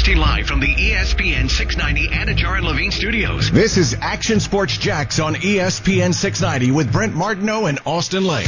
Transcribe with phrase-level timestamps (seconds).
[0.00, 3.50] Broadcasting live from the ESPN 690 Anajar and Levine studios.
[3.50, 8.46] This is Action Sports Jax on ESPN 690 with Brent Martineau and Austin Lane.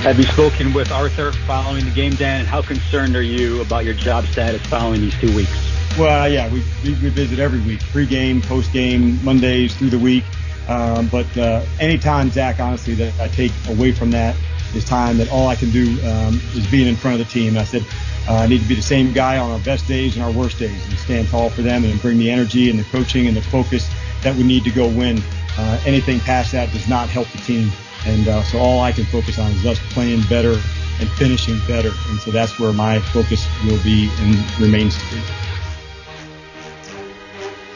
[0.00, 2.40] Have you spoken with Arthur following the game, Dan?
[2.40, 5.52] And how concerned are you about your job status following these two weeks?
[5.98, 10.24] Well, yeah, we, we, we visit every week, pre-game, post-game, Mondays through the week.
[10.68, 14.34] Um, but uh, anytime, Zach, honestly, that I take away from that
[14.74, 17.56] is time that all I can do um, is being in front of the team.
[17.56, 17.84] I said
[18.28, 20.58] uh, I need to be the same guy on our best days and our worst
[20.58, 23.42] days and stand tall for them and bring the energy and the coaching and the
[23.42, 23.88] focus
[24.22, 25.20] that we need to go win.
[25.58, 27.70] Uh, anything past that does not help the team.
[28.06, 30.60] And uh, so all I can focus on is us playing better
[31.00, 31.90] and finishing better.
[32.08, 35.22] And so that's where my focus will be and remains to be.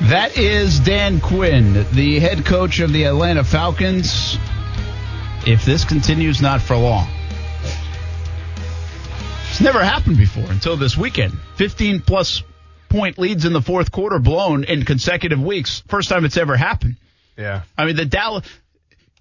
[0.02, 4.38] That is Dan Quinn, the head coach of the Atlanta Falcons.
[5.46, 7.08] If this continues, not for long.
[9.50, 11.34] It's never happened before until this weekend.
[11.56, 12.42] 15 plus
[12.88, 15.82] point leads in the fourth quarter blown in consecutive weeks.
[15.88, 16.96] First time it's ever happened.
[17.38, 17.62] Yeah.
[17.78, 18.46] I mean, the Dallas.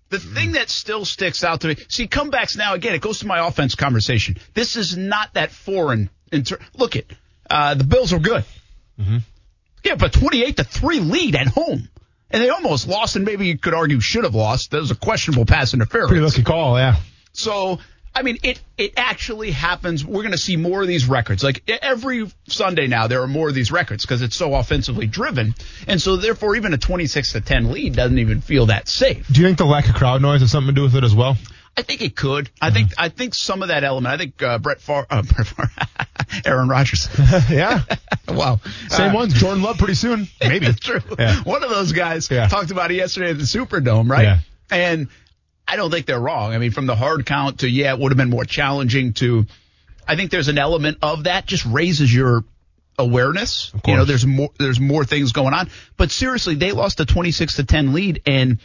[0.10, 2.94] The thing that still sticks out to me, see, comebacks now again.
[2.96, 4.38] It goes to my offense conversation.
[4.54, 6.10] This is not that foreign.
[6.32, 7.06] Inter- Look at
[7.50, 8.46] uh, the Bills are good.
[9.00, 9.18] Mm-hmm.
[9.84, 11.90] Yeah, but twenty-eight to three lead at home,
[12.36, 14.72] and they almost lost, and maybe you could argue should have lost.
[14.72, 16.10] That was a questionable pass interference.
[16.10, 16.98] Pretty lucky call, yeah.
[17.32, 17.80] So,
[18.14, 20.04] I mean, it it actually happens.
[20.04, 21.46] We're going to see more of these records.
[21.46, 25.56] Like every Sunday now, there are more of these records because it's so offensively driven,
[25.88, 29.26] and so therefore, even a twenty-six to ten lead doesn't even feel that safe.
[29.32, 31.16] Do you think the lack of crowd noise has something to do with it as
[31.16, 31.38] well?
[31.78, 32.50] I think it could.
[32.62, 34.14] I think I think some of that element.
[34.14, 35.70] I think uh, Brett Favre, uh, Brett Favre
[36.46, 37.10] Aaron Rodgers.
[37.50, 37.82] yeah.
[38.30, 38.60] wow.
[38.88, 39.34] Same Uh, ones.
[39.34, 40.28] Jordan Love pretty soon.
[40.42, 40.72] Maybe.
[40.74, 41.02] True.
[41.20, 41.44] Yeah.
[41.44, 42.48] One of those guys Yeah.
[42.48, 44.24] talked about it yesterday at the Superdome, right?
[44.24, 44.40] Yeah.
[44.72, 45.10] And
[45.68, 46.54] I don't think they're wrong.
[46.54, 49.46] I mean, from the hard count to yeah, it would have been more challenging to.
[50.08, 52.44] I think there's an element of that just raises your
[52.98, 53.72] awareness.
[53.74, 55.70] Of You know, there's more there's more things going on.
[55.98, 58.60] But seriously, they lost a 26 to 10 lead and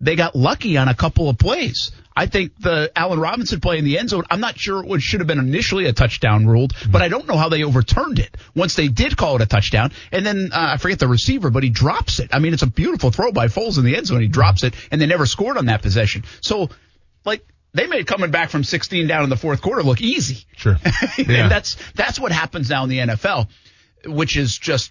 [0.00, 1.90] they got lucky on a couple of plays.
[2.18, 5.20] I think the Allen Robinson play in the end zone, I'm not sure it should
[5.20, 8.74] have been initially a touchdown ruled, but I don't know how they overturned it once
[8.74, 9.92] they did call it a touchdown.
[10.10, 12.30] And then uh, I forget the receiver, but he drops it.
[12.32, 14.20] I mean, it's a beautiful throw by Foles in the end zone.
[14.20, 16.24] He drops it, and they never scored on that possession.
[16.40, 16.70] So,
[17.24, 20.44] like, they made coming back from 16 down in the fourth quarter look easy.
[20.56, 20.76] Sure.
[21.18, 23.46] and that's that's what happens now in the NFL,
[24.06, 24.90] which is just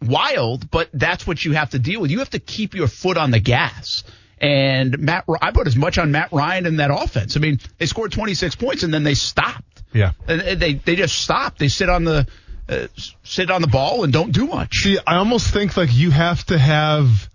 [0.00, 0.70] wild.
[0.70, 2.12] But that's what you have to deal with.
[2.12, 4.04] You have to keep your foot on the gas.
[4.42, 7.36] And Matt, I put as much on Matt Ryan in that offense.
[7.36, 9.82] I mean, they scored 26 points and then they stopped.
[9.94, 10.12] Yeah.
[10.26, 11.58] And they they just stop.
[11.58, 12.26] They sit on the
[12.68, 12.88] uh,
[13.22, 14.78] sit on the ball and don't do much.
[14.78, 17.30] See, I almost think like you have to have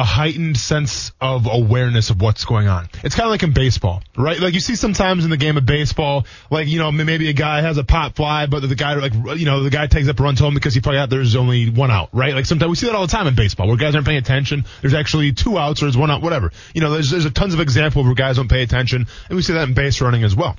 [0.00, 2.88] a heightened sense of awareness of what's going on.
[3.04, 4.40] It's kind of like in baseball, right?
[4.40, 7.60] Like you see sometimes in the game of baseball, like, you know, maybe a guy
[7.60, 10.22] has a pop fly, but the guy, like, you know, the guy takes up a
[10.22, 12.34] runs home because he probably out there's only one out, right?
[12.34, 14.64] Like sometimes we see that all the time in baseball where guys aren't paying attention.
[14.80, 16.50] There's actually two outs or there's one out, whatever.
[16.72, 19.42] You know, there's, there's a tons of examples where guys don't pay attention and we
[19.42, 20.56] see that in base running as well.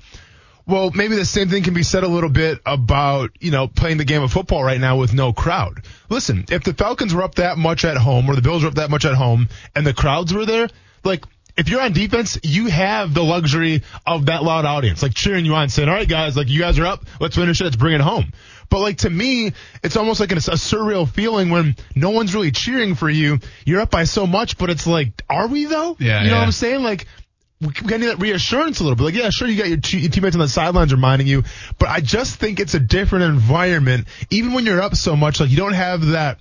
[0.67, 3.97] Well, maybe the same thing can be said a little bit about, you know, playing
[3.97, 5.83] the game of football right now with no crowd.
[6.09, 8.75] Listen, if the Falcons were up that much at home or the Bills were up
[8.75, 10.69] that much at home and the crowds were there,
[11.03, 11.25] like,
[11.57, 15.53] if you're on defense, you have the luxury of that loud audience, like cheering you
[15.55, 17.05] on, saying, all right, guys, like, you guys are up.
[17.19, 17.65] Let's finish it.
[17.65, 18.31] Let's bring it home.
[18.69, 19.51] But like to me,
[19.83, 23.39] it's almost like a, a surreal feeling when no one's really cheering for you.
[23.65, 25.97] You're up by so much, but it's like, are we though?
[25.99, 26.39] Yeah, You know yeah.
[26.39, 26.81] what I'm saying?
[26.81, 27.05] Like,
[27.61, 27.67] we
[27.97, 29.03] need that reassurance a little bit.
[29.03, 31.43] Like, yeah, sure, you got your, te- your teammates on the sidelines reminding you,
[31.77, 34.07] but I just think it's a different environment.
[34.31, 36.39] Even when you're up so much, like you don't have that,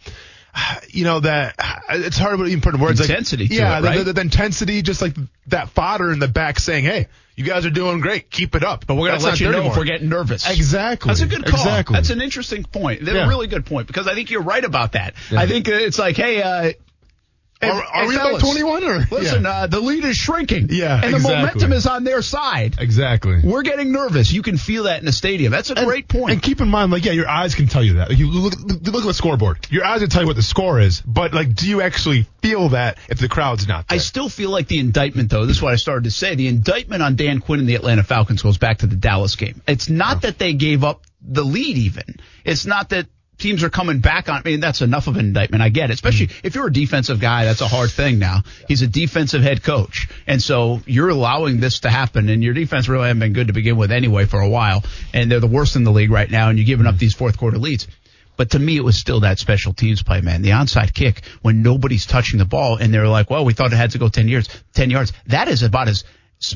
[0.89, 1.55] you know, that
[1.91, 3.01] it's hard to even put in words.
[3.01, 4.05] Intensity Like, yeah, it, the- right?
[4.05, 5.15] the, the intensity, just like
[5.49, 8.31] that fodder in the back saying, "Hey, you guys are doing great.
[8.31, 9.73] Keep it up." But we're gonna let you know anymore.
[9.73, 10.49] if we're getting nervous.
[10.51, 11.09] Exactly.
[11.09, 11.61] That's a good call.
[11.61, 11.95] Exactly.
[11.95, 13.05] That's an interesting point.
[13.05, 13.27] That's Yeah.
[13.27, 15.15] a really good point because I think you're right about that.
[15.31, 16.73] I think uh, it's like, hey, uh,
[17.63, 19.51] Are, are we fellas, 21 or Listen, Yeah.
[19.51, 20.69] uh, the lead is shrinking.
[20.71, 22.77] Yeah, and the momentum is on their side.
[22.79, 23.41] exactly.
[23.45, 24.33] We're getting nervous.
[24.33, 25.53] You can feel that in the stadium.
[25.53, 26.33] That's a And- great point.
[26.33, 28.09] And keep in mind, like, yeah, your eyes can tell you that.
[28.09, 29.59] Like, you look, look at the scoreboard.
[29.71, 32.71] Your eyes can tell you what the score is, but like, do you actually feel
[32.71, 33.97] that if the crowd's not there?
[33.97, 36.35] I still feel like the indictment, though, this is what I started to say.
[36.35, 39.61] The indictment on Dan Quinn and the Atlanta Falcons goes back to the Dallas game.
[39.69, 42.17] It's not that they gave up the lead, even.
[42.45, 43.07] It's not that
[43.41, 44.43] teams are coming back on.
[44.45, 45.63] I mean, that's enough of an indictment.
[45.63, 45.95] I get it.
[45.95, 46.47] Especially mm-hmm.
[46.47, 48.43] if you're a defensive guy, that's a hard thing now.
[48.69, 50.09] He's a defensive head coach.
[50.27, 53.53] And so you're allowing this to happen, and your defense really hasn't been good to
[53.53, 54.85] begin with anyway for a while.
[55.13, 57.01] And they're the worst in the league right now, and you're giving up mm-hmm.
[57.01, 57.87] these fourth quarter leads.
[58.41, 60.41] But to me, it was still that special teams play, man.
[60.41, 63.77] The onside kick when nobody's touching the ball and they're like, well, we thought it
[63.77, 65.13] had to go 10 yards, 10 yards.
[65.27, 66.05] That is about as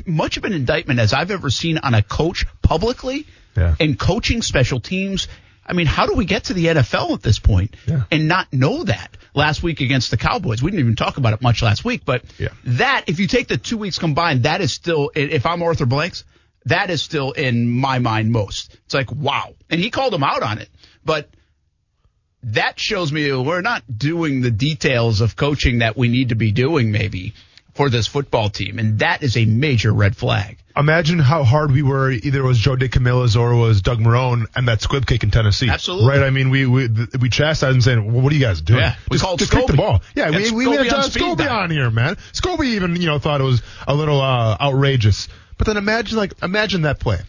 [0.06, 3.74] much of an indictment as I've ever seen on a coach publicly Yeah.
[3.78, 5.28] and coaching special teams.
[5.66, 8.04] I mean, how do we get to the NFL at this point Yeah.
[8.10, 9.16] and not know that?
[9.34, 12.22] Last week against the Cowboys, we didn't even talk about it much last week, but
[12.38, 12.48] Yeah.
[12.64, 16.24] that, if you take the two weeks combined, that is still, if I'm Arthur Blanks,
[16.66, 18.76] that is still in my mind most.
[18.84, 19.54] It's like, wow.
[19.68, 20.68] And he called him out on it,
[21.04, 21.28] but
[22.44, 26.52] that shows me we're not doing the details of coaching that we need to be
[26.52, 27.32] doing maybe
[27.74, 28.78] for this football team.
[28.78, 30.58] And that is a major red flag.
[30.76, 32.10] Imagine how hard we were.
[32.10, 35.30] Either it was Joe DeCamillis or it was Doug Marrone and that squib kick in
[35.30, 35.68] Tennessee.
[35.68, 36.08] Absolutely.
[36.08, 36.22] Right.
[36.22, 36.88] I mean, we we
[37.20, 38.80] we chastised and saying, well, "What are you guys doing?
[38.80, 41.48] Yeah, we just, called just kick the ball." Yeah, Got we we had John Scobee
[41.48, 42.16] on here, man.
[42.32, 45.28] Scobee even you know thought it was a little uh, outrageous.
[45.58, 47.20] But then imagine like imagine that play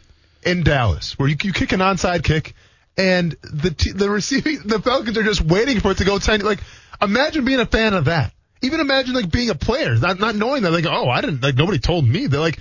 [0.43, 2.55] in Dallas where you you kick an onside kick
[2.97, 6.41] and the t- the receiving the Falcons are just waiting for it to go ten.
[6.41, 6.59] Like
[7.01, 8.33] imagine being a fan of that.
[8.61, 10.71] Even imagine like being a player, not not knowing that.
[10.71, 12.27] Like, oh, I didn't like nobody told me.
[12.27, 12.59] They're like,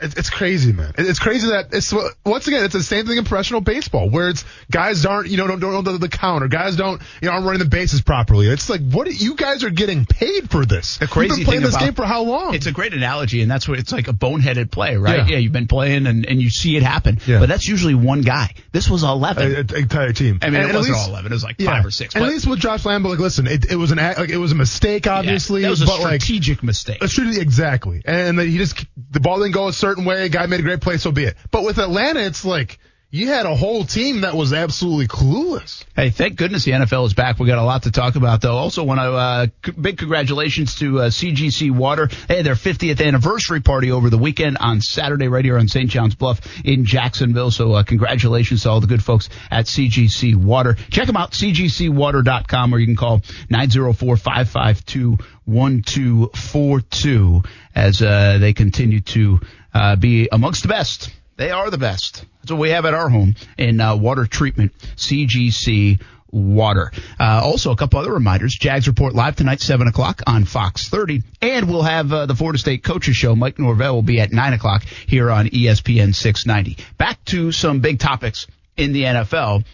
[0.00, 0.92] it's, it's crazy, man.
[0.98, 1.92] It's crazy that it's
[2.26, 5.46] once again it's the same thing in professional baseball where it's guys aren't you know
[5.46, 8.02] don't, don't know the, the count or guys don't you know aren't running the bases
[8.02, 8.48] properly.
[8.48, 10.98] It's like what you guys are getting paid for this.
[10.98, 12.54] The crazy You've been playing thing this about- game for how long?
[12.54, 15.18] It's a great analogy, and that's what it's like a boneheaded play, right?
[15.18, 15.26] Yeah.
[15.34, 17.20] Yeah, you've been playing and, and you see it happen.
[17.26, 17.38] Yeah.
[17.38, 18.52] But that's usually one guy.
[18.72, 19.52] This was 11.
[19.52, 20.40] a, a- entire team.
[20.42, 21.30] I mean, And it wasn't least- all 11.
[21.32, 21.70] It was like yeah.
[21.70, 22.14] five or six.
[22.14, 24.50] But- at least with Josh Lambo, like, listen, it, it was an like it was
[24.52, 26.98] a mistake, yeah, obviously, that was a but like strategic mistake.
[27.00, 28.02] That's true, exactly.
[28.04, 30.30] And then he just the ball didn't go a certain way.
[30.30, 31.36] Guy made a great play, so be it.
[31.50, 32.78] But with Atlanta, it's like
[33.10, 35.84] you had a whole team that was absolutely clueless.
[35.94, 37.38] Hey, thank goodness the NFL is back.
[37.38, 38.56] We got a lot to talk about, though.
[38.56, 42.08] Also, want to uh, c- big congratulations to uh, CGC Water.
[42.28, 45.90] Hey, their 50th anniversary party over the weekend on Saturday, right here on St.
[45.90, 47.50] John's Bluff in Jacksonville.
[47.50, 50.76] So, uh, congratulations to all the good folks at CGC Water.
[50.90, 53.20] Check them out, cgcwater.com, or you can call
[53.50, 57.42] 904 552 1242
[57.74, 59.40] as uh, they continue to
[59.74, 61.10] uh, be amongst the best.
[61.36, 62.24] They are the best.
[62.40, 66.00] That's what we have at our home in uh, water treatment, CGC
[66.30, 66.90] Water.
[67.18, 68.54] Uh, also, a couple other reminders.
[68.54, 71.22] Jags report live tonight, 7 o'clock on Fox 30.
[71.40, 73.36] And we'll have uh, the Florida State Coaches Show.
[73.36, 76.76] Mike Norvell will be at 9 o'clock here on ESPN 690.
[76.98, 79.64] Back to some big topics in the NFL.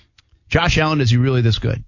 [0.50, 1.82] Josh Allen, is he really this good?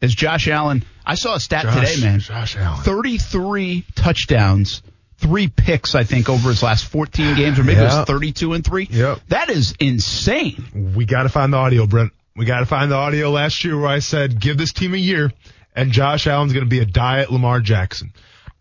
[0.00, 2.20] Is Josh Allen, I saw a stat Josh- today, man.
[2.20, 2.82] Josh Allen.
[2.82, 4.82] 33 touchdowns,
[5.18, 8.64] three picks, I think, over his last 14 games, or maybe it was 32 and
[8.64, 8.88] three.
[8.90, 9.20] Yep.
[9.28, 10.92] That is insane.
[10.96, 12.12] We got to find the audio, Brent.
[12.36, 14.98] We got to find the audio last year where I said, give this team a
[14.98, 15.32] year
[15.74, 18.12] and Josh Allen's going to be a diet Lamar Jackson.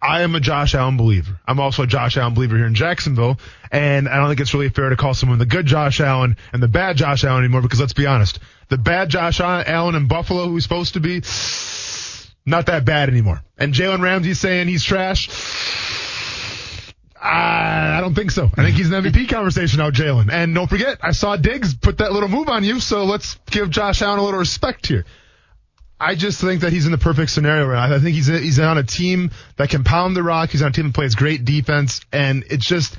[0.01, 1.39] I am a Josh Allen believer.
[1.47, 3.39] I'm also a Josh Allen believer here in Jacksonville.
[3.71, 6.61] And I don't think it's really fair to call someone the good Josh Allen and
[6.61, 10.47] the bad Josh Allen anymore because let's be honest, the bad Josh Allen in Buffalo,
[10.47, 11.23] who's supposed to be,
[12.45, 13.41] not that bad anymore.
[13.57, 15.29] And Jalen Ramsey saying he's trash.
[17.23, 18.49] I I don't think so.
[18.57, 20.31] I think he's an MVP conversation now, Jalen.
[20.31, 23.69] And don't forget, I saw Diggs put that little move on you, so let's give
[23.69, 25.05] Josh Allen a little respect here.
[25.99, 27.89] I just think that he's in the perfect scenario right.
[27.89, 30.49] I think he's he's on a team that can pound the rock.
[30.49, 32.97] He's on a team that plays great defense, and it's just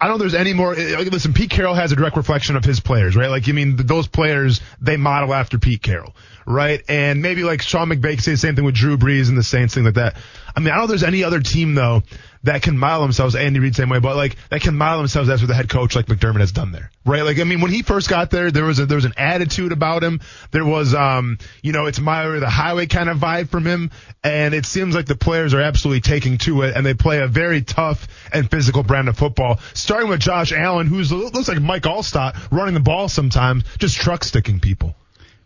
[0.00, 0.74] I don't know if there's any more.
[0.74, 3.30] Listen, Pete Carroll has a direct reflection of his players, right?
[3.30, 6.14] Like, I mean, those players, they model after Pete Carroll,
[6.44, 6.82] right?
[6.88, 9.44] And maybe like Sean McVay could say the same thing with Drew Brees and the
[9.44, 10.16] Saints, thing like that.
[10.54, 12.02] I mean, I don't know if there's any other team, though,
[12.44, 15.46] that can model themselves, Andy Reid same way, but like, that can model themselves after
[15.46, 17.22] the head coach like McDermott has done there, right?
[17.22, 19.72] Like, I mean, when he first got there, there was a, there was an attitude
[19.72, 20.20] about him.
[20.50, 23.90] There was, um, you know, it's my the highway kind of vibe from him.
[24.22, 27.28] And it seems like the players are absolutely taking to it and they play a
[27.28, 29.60] very tough and physical brand of football.
[29.74, 34.24] Starting with Josh Allen, who looks like Mike Alstott running the ball sometimes, just truck
[34.24, 34.94] sticking people.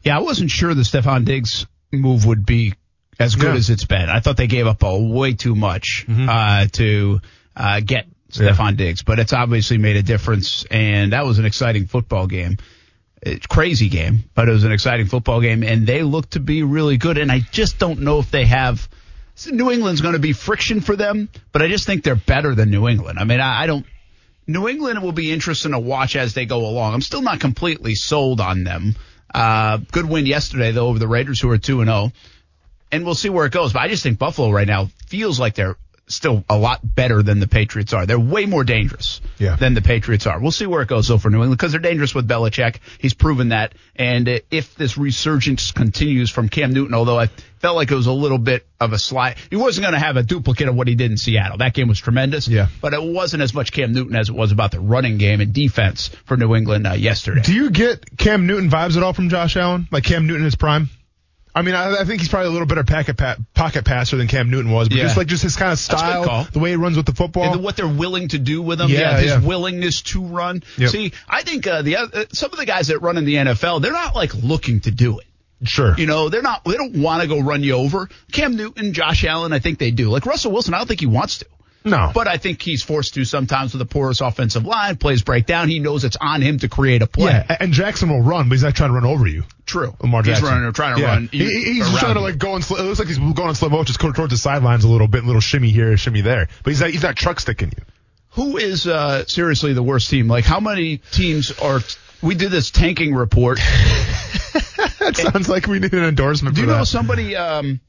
[0.03, 2.75] Yeah, I wasn't sure the Stefon Diggs move would be
[3.19, 3.55] as good Yeah.
[3.59, 4.09] as it's been.
[4.09, 6.29] I thought they gave up a way too much Mm-hmm.
[6.29, 7.21] uh, to
[7.57, 11.87] uh, get Stefon Diggs, but it's obviously made a difference, and that was an exciting
[11.87, 12.59] football game.
[13.21, 16.63] It's crazy game, but it was an exciting football game, and they look to be
[16.63, 17.19] really good.
[17.19, 18.89] And I just don't know if they have.
[19.51, 22.71] New England's going to be friction for them, but I just think they're better than
[22.71, 23.19] New England.
[23.19, 23.87] I mean, I, I don't.
[24.47, 26.95] New England will be interesting to watch as they go along.
[26.95, 28.95] I'm still not completely sold on them.
[29.35, 32.13] Uh, good win yesterday though over the Raiders, who are two and zero,
[32.93, 33.73] and we'll see where it goes.
[33.73, 35.77] But I just think Buffalo right now feels like they're
[36.11, 38.07] still a lot better than the Patriots are.
[38.07, 39.57] They're way more dangerous Yeah.
[39.57, 40.41] than the Patriots are.
[40.41, 42.77] We'll see where it goes though for New England because they're dangerous with Belichick.
[42.99, 43.75] He's proven that.
[43.95, 47.27] And if this resurgence continues from Cam Newton, although I
[47.59, 50.17] felt like it was a little bit of a slide, he wasn't going to have
[50.17, 51.59] a duplicate of what he did in Seattle.
[51.59, 52.49] That game was tremendous.
[52.49, 52.69] Yeah.
[52.81, 55.53] But it wasn't as much Cam Newton as it was about the running game and
[55.53, 57.43] defense for New England uh, yesterday.
[57.43, 59.89] Do you get Cam Newton vibes at all from Josh Allen?
[59.91, 60.89] Like Cam Newton in his prime?
[61.59, 64.29] I mean, I, I think he's probably a little better pocket pa- pocket passer than
[64.29, 65.05] Cam Newton was, but Yeah.
[65.05, 67.53] just like just his kind of style, the way he runs with the football.
[67.53, 69.41] And what they're willing to do with him, Yeah, his yeah.
[69.41, 70.63] willingness to run.
[70.77, 70.91] Yep.
[70.91, 73.83] See, I think uh, the uh, some of the guys that run in the NFL,
[73.83, 75.27] they're not like looking to do it.
[75.65, 75.97] sure.
[75.99, 76.65] You know, they're not.
[76.65, 78.09] They don't want to go run you over.
[78.31, 80.11] Cam Newton, Josh Allen, I think they do.
[80.11, 81.47] Like Russell Wilson, I don't think he wants to.
[81.91, 82.11] No.
[82.15, 84.97] But I think he's forced to sometimes with a porous offensive line.
[84.97, 85.69] Plays break down.
[85.69, 87.33] He knows it's on him to create a play.
[87.33, 89.45] yeah, and Jackson will run, but he's not trying to run over you.
[89.67, 89.95] True.
[90.01, 90.45] Lamar Jackson.
[90.45, 91.07] He's running, trying to Yeah.
[91.09, 91.29] run.
[91.33, 93.55] He- he- he's trying to like go and sl- it looks like he's going on
[93.55, 96.49] slow motion towards the sidelines a little bit, little shimmy here, shimmy there.
[96.63, 97.85] But he's not he's not truck sticking you.
[98.31, 100.29] Who is uh, seriously the worst team?
[100.29, 101.81] Like how many teams are?
[102.23, 103.59] We did this tanking report.
[104.99, 106.55] That sounds like we need an endorsement.
[106.57, 106.87] Do you know that.
[106.87, 107.35] somebody?
[107.37, 107.81] Um,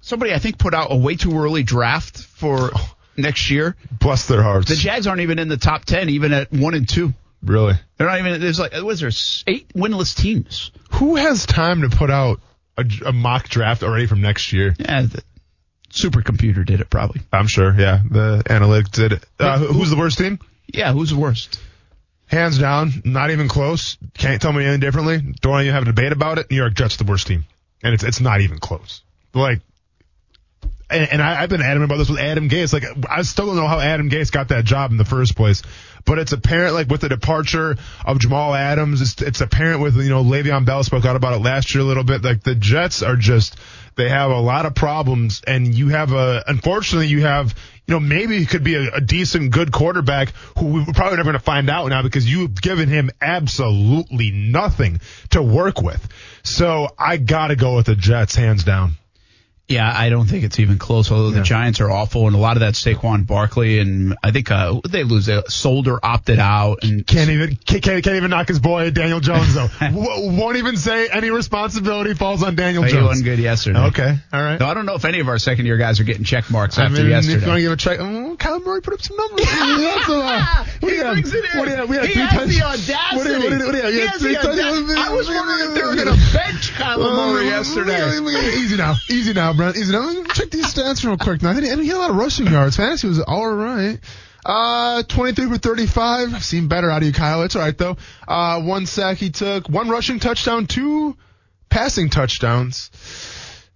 [0.00, 2.70] somebody I think put out a way too early draft for
[3.18, 3.76] next year.
[4.00, 4.68] Bless their hearts.
[4.68, 7.12] The Jags aren't even in the top ten, even at one and two.
[7.42, 7.74] really?
[7.96, 8.40] They're not even.
[8.40, 9.10] There's like was there
[9.46, 10.70] eight winless teams?
[10.92, 12.40] Who has time to put out
[12.76, 14.74] a, a mock draft already from next year?
[14.78, 15.22] Yeah, the
[15.90, 17.20] supercomputer did it probably.
[17.32, 17.74] I'm sure.
[17.78, 19.24] Yeah, the analytics did it.
[19.38, 20.38] Uh, who- who's the worst team?
[20.72, 21.60] Yeah, who's the worst?
[22.26, 23.96] Hands down, not even close.
[24.14, 25.34] Can't tell me anything differently.
[25.40, 26.50] Don't even have a debate about it.
[26.50, 27.46] New York Jets the worst team,
[27.82, 29.02] and it's it's not even close.
[29.32, 29.60] Like,
[30.90, 32.72] and, and I, I've been adamant about this with Adam Gase.
[32.72, 35.62] Like, I still don't know how Adam Gase got that job in the first place,
[36.04, 36.74] but it's apparent.
[36.74, 40.82] Like with the departure of Jamal Adams, it's, it's apparent with you know Le'Veon Bell
[40.82, 42.22] spoke out about it last year a little bit.
[42.22, 43.56] Like the Jets are just
[43.96, 47.54] they have a lot of problems, and you have a unfortunately you have
[47.88, 51.32] you know, maybe he could be a, a decent, good quarterback who we're probably never
[51.32, 56.06] going to find out now because you've given him absolutely nothing to work with.
[56.42, 58.98] So I got to go with the Jets, hands down.
[59.68, 61.12] Yeah, I don't think it's even close.
[61.12, 64.50] Although the Giants are awful, and a lot of that Saquon Barkley, and I think
[64.50, 65.26] uh, they lose.
[65.26, 69.52] They, Solder opted out, and Can't even can't, can't even knock his boy Daniel Jones
[69.54, 69.68] though.
[69.80, 73.06] W- won't even say any responsibility falls on Daniel he Jones.
[73.08, 73.78] wasn't good yesterday.
[73.88, 74.58] Okay, all right.
[74.58, 76.78] No, I don't know if any of our second year guys are getting check marks
[76.78, 77.46] I after mean, if you yesterday.
[77.46, 79.46] want to give a check, oh, Kyler Murray put up some numbers.
[80.08, 80.66] A lot.
[80.80, 81.12] What have?
[81.14, 81.58] brings it in.
[81.58, 81.88] What do you have?
[81.90, 83.16] We had He three has the audacity.
[83.16, 83.92] What do you, what do you, what do you have?
[83.92, 84.94] He has the audacity.
[84.96, 88.56] I was wondering if they were going to bench Kyler Murray yesterday.
[88.58, 89.66] Easy now, easy now, Now.
[89.66, 91.42] Let me Check these stats real quick.
[91.42, 92.76] Now, I didn't he had a lot of rushing yards.
[92.76, 93.98] Fantasy was all right.
[94.44, 96.34] Uh, 23 for 35.
[96.34, 97.42] I've seen better out of you, Kyle.
[97.42, 97.96] It's all right though.
[98.26, 101.16] Uh, one sack he took, one rushing touchdown, two
[101.68, 102.90] passing touchdowns.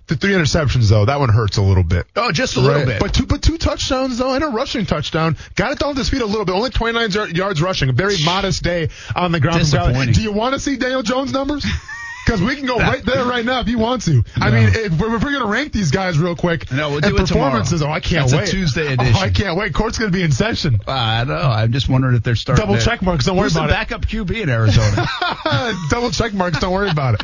[0.07, 2.07] The three interceptions though, that one hurts a little bit.
[2.17, 3.01] Oh, just a little bit.
[3.01, 5.37] But two, but two touchdowns though, and a rushing touchdown.
[5.55, 6.55] Got it down to speed a little bit.
[6.55, 7.89] Only 29 yards rushing.
[7.89, 9.61] A very modest day on the ground.
[9.61, 10.15] Disappointing.
[10.15, 11.65] Do you want to see Daniel Jones numbers?
[12.25, 14.23] Because we can go right there right now if you want to.
[14.37, 16.71] I mean, if we're, if we're going to rank these guys real quick.
[16.71, 17.27] No, we'll do it tomorrow.
[17.51, 17.83] performances.
[17.83, 18.49] Oh, I can't That's a wait.
[18.49, 19.17] Tuesday Oh, edition.
[19.17, 19.75] I can't wait.
[19.75, 20.81] Court's going to be in session.
[20.87, 21.43] I don't know.
[21.51, 22.65] I'm just wondering if they're starting.
[22.65, 23.27] Double check marks.
[23.27, 23.77] Don't worry Who's about the it.
[23.77, 25.07] backup QB in Arizona?
[25.91, 26.59] Double check marks.
[26.61, 27.23] Don't worry about it.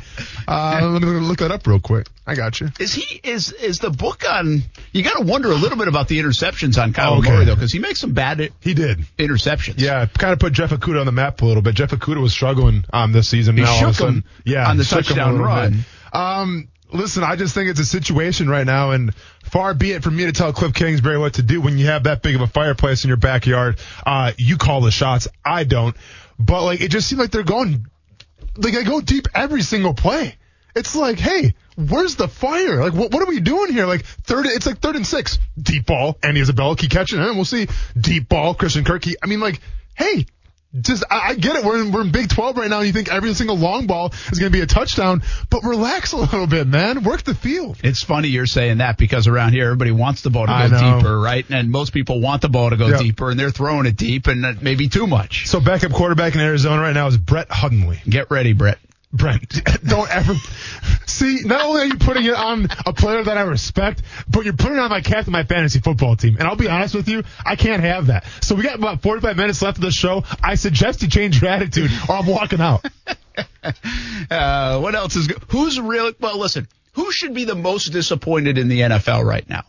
[0.48, 2.06] Uh, I'm going to look that up real quick.
[2.26, 2.68] I got you.
[2.78, 4.62] is he is is the book on?
[4.92, 7.30] You got to wonder a little bit about the interceptions on Kyler Okay.
[7.30, 8.98] Murray though, because he makes some bad He did.
[9.18, 9.76] interceptions.
[9.80, 11.74] Yeah, kind of put Jeff Okudah on the map a little bit.
[11.74, 13.56] Jeff Okudah was struggling um, this season.
[13.56, 15.84] He now all of a shook him yeah, on the shook him a touchdown run.
[16.12, 19.14] Um, listen, I just think it's a situation right now, and
[19.44, 22.04] far be it from me to tell Cliff Kingsbury what to do when you have
[22.04, 23.78] that big of a fireplace in your backyard.
[24.04, 25.28] Uh, you call the shots.
[25.44, 25.96] I don't.
[26.38, 27.86] But like, it just seems like they're going,
[28.56, 30.36] like they go deep every single play.
[30.74, 32.82] It's like, hey, where's the fire?
[32.82, 33.86] Like, what, what are we doing here?
[33.86, 37.34] Like third, it's like third and six, deep ball, Andy Isabella keep catching it.
[37.34, 37.66] We'll see,
[37.98, 39.14] deep ball, Christian Kirky.
[39.22, 39.60] I mean, like,
[39.94, 40.26] hey,
[40.80, 41.64] just I, get it.
[41.64, 42.78] We're in we're in Big 12 right now.
[42.78, 46.12] and You think every single long ball is going to be a touchdown, but relax
[46.12, 47.04] a little bit, man.
[47.04, 47.78] Work the field.
[47.82, 51.18] It's funny you're saying that because around here everybody wants the ball to go deeper,
[51.18, 51.46] right?
[51.48, 52.98] And most people want the ball to go Yeah.
[52.98, 55.46] deeper, and they're throwing it deep, and maybe too much.
[55.46, 58.00] So backup quarterback in Arizona right now is Brett Hundley.
[58.08, 58.78] Get ready, Brett.
[59.12, 60.34] Brent, don't ever
[61.06, 61.40] see.
[61.44, 64.76] Not only are you putting it on a player that I respect, but you're putting
[64.76, 66.36] it on my captain, my fantasy football team.
[66.38, 68.26] And I'll be honest with you, I can't have that.
[68.42, 70.24] So we got about 45 minutes left of the show.
[70.42, 72.84] I suggest you change your attitude, or I'm walking out.
[74.30, 75.40] Uh, what else is good?
[75.48, 76.38] Who's really well?
[76.38, 79.62] Listen, who should be the most disappointed in the NFL right now?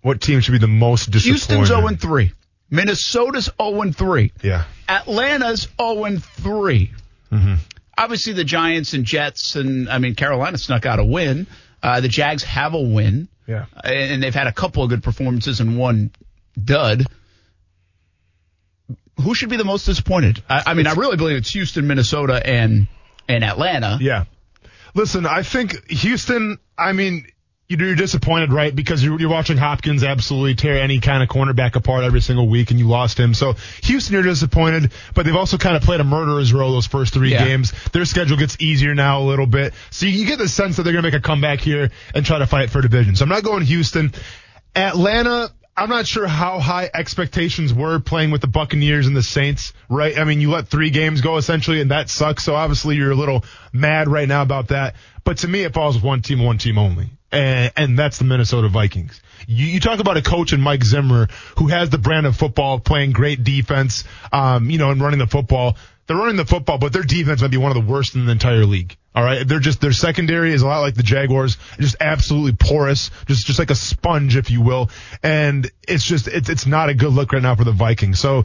[0.00, 1.56] What team should be the most disappointed?
[1.56, 2.32] Houston's 0 3.
[2.70, 4.32] Minnesota's 0 3.
[4.42, 4.64] Yeah.
[4.88, 6.92] Atlanta's 0 3.
[7.30, 7.54] Mm-hmm.
[7.96, 11.46] Obviously, the Giants and Jets, and I mean, Carolina snuck out a win.
[11.82, 13.28] Uh, the Jags have a win.
[13.46, 13.66] Yeah.
[13.84, 16.10] And they've had a couple of good performances and one
[16.62, 17.06] dud.
[19.22, 20.42] Who should be the most disappointed?
[20.48, 22.88] I, I mean, I really believe it's Houston, Minnesota, and
[23.28, 23.98] and Atlanta.
[24.00, 24.24] Yeah.
[24.94, 27.26] Listen, I think Houston, I mean,
[27.80, 28.74] you're disappointed, right?
[28.74, 32.70] Because you're, you're watching Hopkins absolutely tear any kind of cornerback apart every single week,
[32.70, 33.34] and you lost him.
[33.34, 37.14] So Houston, you're disappointed, but they've also kind of played a murderer's row those first
[37.14, 37.44] three Yeah.
[37.44, 37.72] games.
[37.92, 40.82] Their schedule gets easier now a little bit, so you, you get the sense that
[40.82, 43.16] they're going to make a comeback here and try to fight for division.
[43.16, 44.12] So I'm not going Houston.
[44.74, 45.50] Atlanta.
[45.74, 50.18] I'm not sure how high expectations were playing with the Buccaneers and the Saints, right?
[50.18, 52.44] I mean, you let three games go essentially, and that sucks.
[52.44, 54.96] So obviously you're a little mad right now about that.
[55.24, 57.08] But to me, it falls with one team, one team only.
[57.32, 59.20] And, and that's the Minnesota Vikings.
[59.46, 62.78] You, you talk about a coach in Mike Zimmer who has the brand of football,
[62.78, 65.76] playing great defense, um, you know, and running the football.
[66.06, 68.32] They're running the football, but their defense might be one of the worst in the
[68.32, 68.96] entire league.
[69.14, 69.46] All right.
[69.46, 73.58] They're just, their secondary is a lot like the Jaguars, just absolutely porous, just, just
[73.58, 74.90] like a sponge, if you will.
[75.22, 78.18] And it's just, it's, it's not a good look right now for the Vikings.
[78.18, 78.44] So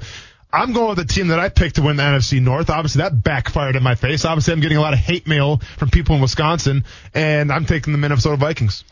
[0.58, 2.70] I'm going with the team that I picked to win the NFC North.
[2.70, 4.26] Obviously that backfired in my face.
[4.26, 6.84] Obviously I'm getting a lot of hate mail from people in Wisconsin
[7.14, 8.84] and I'm taking the Minnesota Vikings.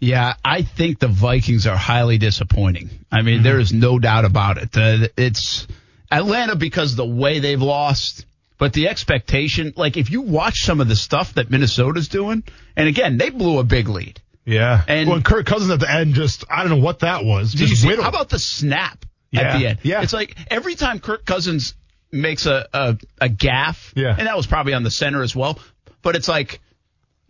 [0.00, 2.90] Yeah, I think the Vikings are highly disappointing.
[3.10, 4.76] I mean, there is no doubt about it.
[4.76, 5.66] Uh, it's
[6.10, 8.26] Atlanta because of the way they've lost,
[8.58, 12.44] but the expectation, like if you watch some of the stuff that Minnesota's doing,
[12.76, 14.20] and again, they blew a big lead.
[14.44, 14.82] Yeah.
[14.86, 17.54] And- well, and Kirk Cousins at the end just, I don't know what that was.
[17.54, 19.78] Just see, how about the snap Yeah, at the end?
[19.82, 20.02] yeah.
[20.02, 21.74] It's like every time Kirk Cousins
[22.12, 24.14] makes a, a, a gaffe, Yeah.
[24.16, 25.58] and that was probably on the center as well,
[26.02, 26.60] but it's like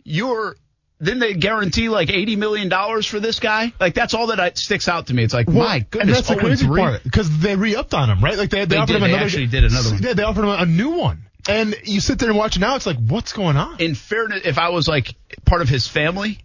[0.03, 0.55] you're,
[0.99, 2.69] then they guarantee like $80 million
[3.01, 3.73] for this guy?
[3.79, 5.23] Like that's all that I, sticks out to me.
[5.23, 6.79] It's like, Well, my and goodness, that's the oh, crazy 3.
[6.81, 8.37] part because they re-upped on him, right?
[8.37, 8.95] Like they, they, They offered did.
[8.97, 9.25] him They another.
[9.25, 10.03] actually did another one.
[10.03, 12.75] Yeah, they offered him a new one, and you sit there and watch it now.
[12.75, 13.79] It's like, what's going on?
[13.81, 16.39] In fairness, if I was like part of his family,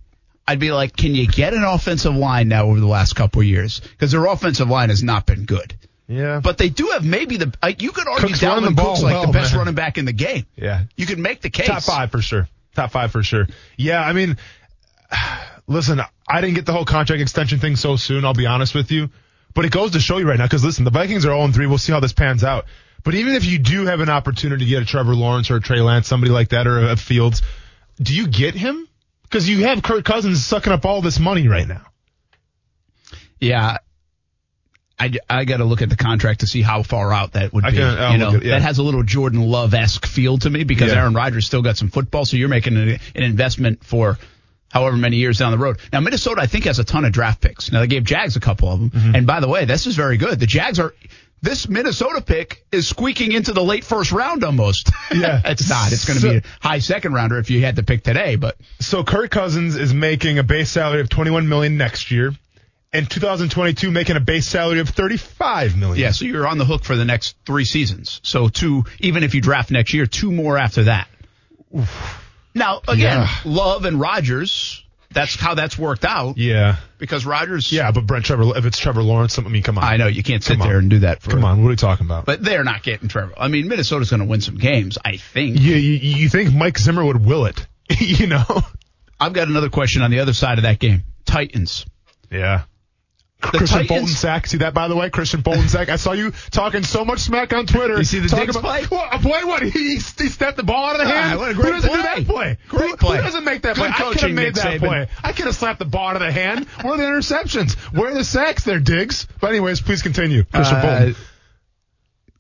[0.47, 3.47] I'd be like, can you get an offensive line now over the last couple of
[3.47, 3.80] years?
[3.80, 5.75] Because their offensive line has not been good.
[6.09, 9.02] yeah, But they do have maybe the, like, you could argue Cook's Dalvin the Cook's
[9.02, 9.59] like well, the best man.
[9.61, 10.47] running back in the game.
[10.56, 11.66] yeah, You could make the case.
[11.68, 12.49] top five for sure.
[12.75, 13.47] Top five for sure.
[13.76, 14.37] Yeah, I mean,
[15.66, 18.25] listen, I didn't get the whole contract extension thing so soon.
[18.25, 19.11] I'll be honest with you,
[19.54, 20.47] but it goes to show you right now.
[20.47, 21.66] Because listen, the Vikings are 0 3.
[21.66, 22.66] We'll see how this pans out.
[23.02, 25.61] But even if you do have an opportunity to get a Trevor Lawrence or a
[25.61, 27.40] Trey Lance, somebody like that, or a Fields,
[28.00, 28.87] do you get him?
[29.30, 31.87] Because you have Kirk Cousins sucking up all this money right now.
[33.40, 33.78] Yeah.
[34.99, 37.64] I, I got to look at the contract to see how far out that would
[37.64, 37.72] be.
[37.72, 38.50] can- I'll you know, at- yeah.
[38.58, 40.99] that has a little Jordan Love esque feel to me because Yeah.
[40.99, 44.18] Aaron Rodgers still got some football, so you're making an, an investment for
[44.70, 45.78] however many years down the road.
[45.92, 47.72] Now Minnesota, I think, has a ton of draft picks.
[47.72, 49.14] Now they gave Jags a couple of them, Mm-hmm.
[49.14, 50.38] and by the way, this is very good.
[50.38, 50.92] The Jags are.
[51.42, 54.90] This Minnesota pick is squeaking into the late first round almost.
[55.14, 55.40] Yeah.
[55.44, 55.90] it's not.
[55.92, 58.37] It's going to So- be a high second rounder if you had to pick today,
[58.37, 62.33] but So Kirk Cousins is making a base salary of 21 million next year.
[62.92, 65.98] and 2022, making a base salary of 35 million.
[66.00, 68.20] Yeah, so you're on the hook for the next three seasons.
[68.24, 71.07] So two, even if you draft next year, two more after that.
[72.55, 73.29] Now, again, Yeah.
[73.44, 76.77] Love and Rodgers, that's how that's worked out Yeah.
[76.99, 77.70] because Rodgers.
[77.73, 79.85] Yeah, but Brent Trevor, if it's Trevor Lawrence, I mean, come on.
[79.85, 80.68] I know you can't sit Come on.
[80.68, 81.31] there and do that for.
[81.31, 82.27] Come on, what are you talking about?
[82.27, 83.33] But they're not getting Trevor.
[83.37, 85.59] I mean, Minnesota's going to win some games, I think.
[85.59, 87.66] you, you, you think Mike Zimmer would will it?
[88.01, 88.44] you know?
[89.18, 91.03] I've got another question on the other side of that game.
[91.27, 91.85] Titans.
[92.31, 92.62] Yeah.
[93.40, 94.46] The Christian Titans- Bolton sack.
[94.46, 95.09] See that, by the way?
[95.11, 95.88] Christian Bolton sack.
[95.88, 97.96] I saw you talking so much smack on Twitter.
[97.96, 98.85] You see the Diggs about, play?
[98.85, 99.62] What, a play what?
[99.62, 101.38] He, he stepped the ball out of the Ah, hand?
[101.38, 101.96] what a great Who doesn't play.
[101.96, 102.59] do that play?
[102.68, 103.16] Great who, play.
[103.16, 103.88] Who doesn't make that Good play?
[103.88, 104.79] I could have coaching, made Nick that Saban.
[104.81, 105.09] play.
[105.24, 106.66] I could have slapped the ball out of the hand.
[106.83, 107.72] Where are the interceptions?
[107.92, 109.26] Where are the sacks there, Diggs?
[109.40, 110.44] But anyways, please continue.
[110.44, 111.16] Christian Uh, Bolton.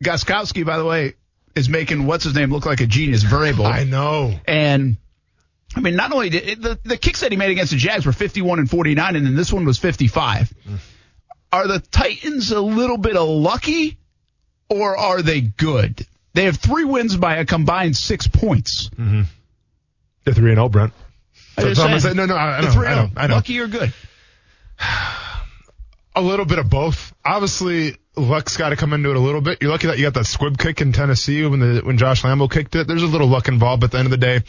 [0.04, 1.14] Gostkowski, by the way,
[1.54, 3.64] is making what's his name look like a genius Vrabel.
[3.66, 4.34] I know.
[4.46, 4.96] And
[5.74, 8.12] I mean, not only did the the kicks that he made against the Jags were
[8.12, 10.52] 51 and 49, and then this one was 55.
[10.68, 10.78] Mm.
[11.52, 13.98] Are the Titans a little bit of lucky,
[14.68, 16.06] or are they good?
[16.32, 18.88] They have three wins by a combined six points.
[18.90, 19.22] Mm-hmm.
[20.24, 20.92] They're 3 and 0, Brent.
[21.56, 22.16] I That's just all I'm said, saying.
[22.16, 22.68] No, no, I, I know.
[22.68, 23.08] I know.
[23.16, 23.34] Oh, I know.
[23.34, 23.92] Lucky or good?
[26.16, 27.14] A little bit of both.
[27.24, 29.58] Obviously, luck's got to come into it a little bit.
[29.62, 32.50] You're lucky that you got that squib kick in Tennessee when the when Josh Lambo
[32.50, 32.88] kicked it.
[32.88, 34.40] There's a little luck involved, but at the end of the day,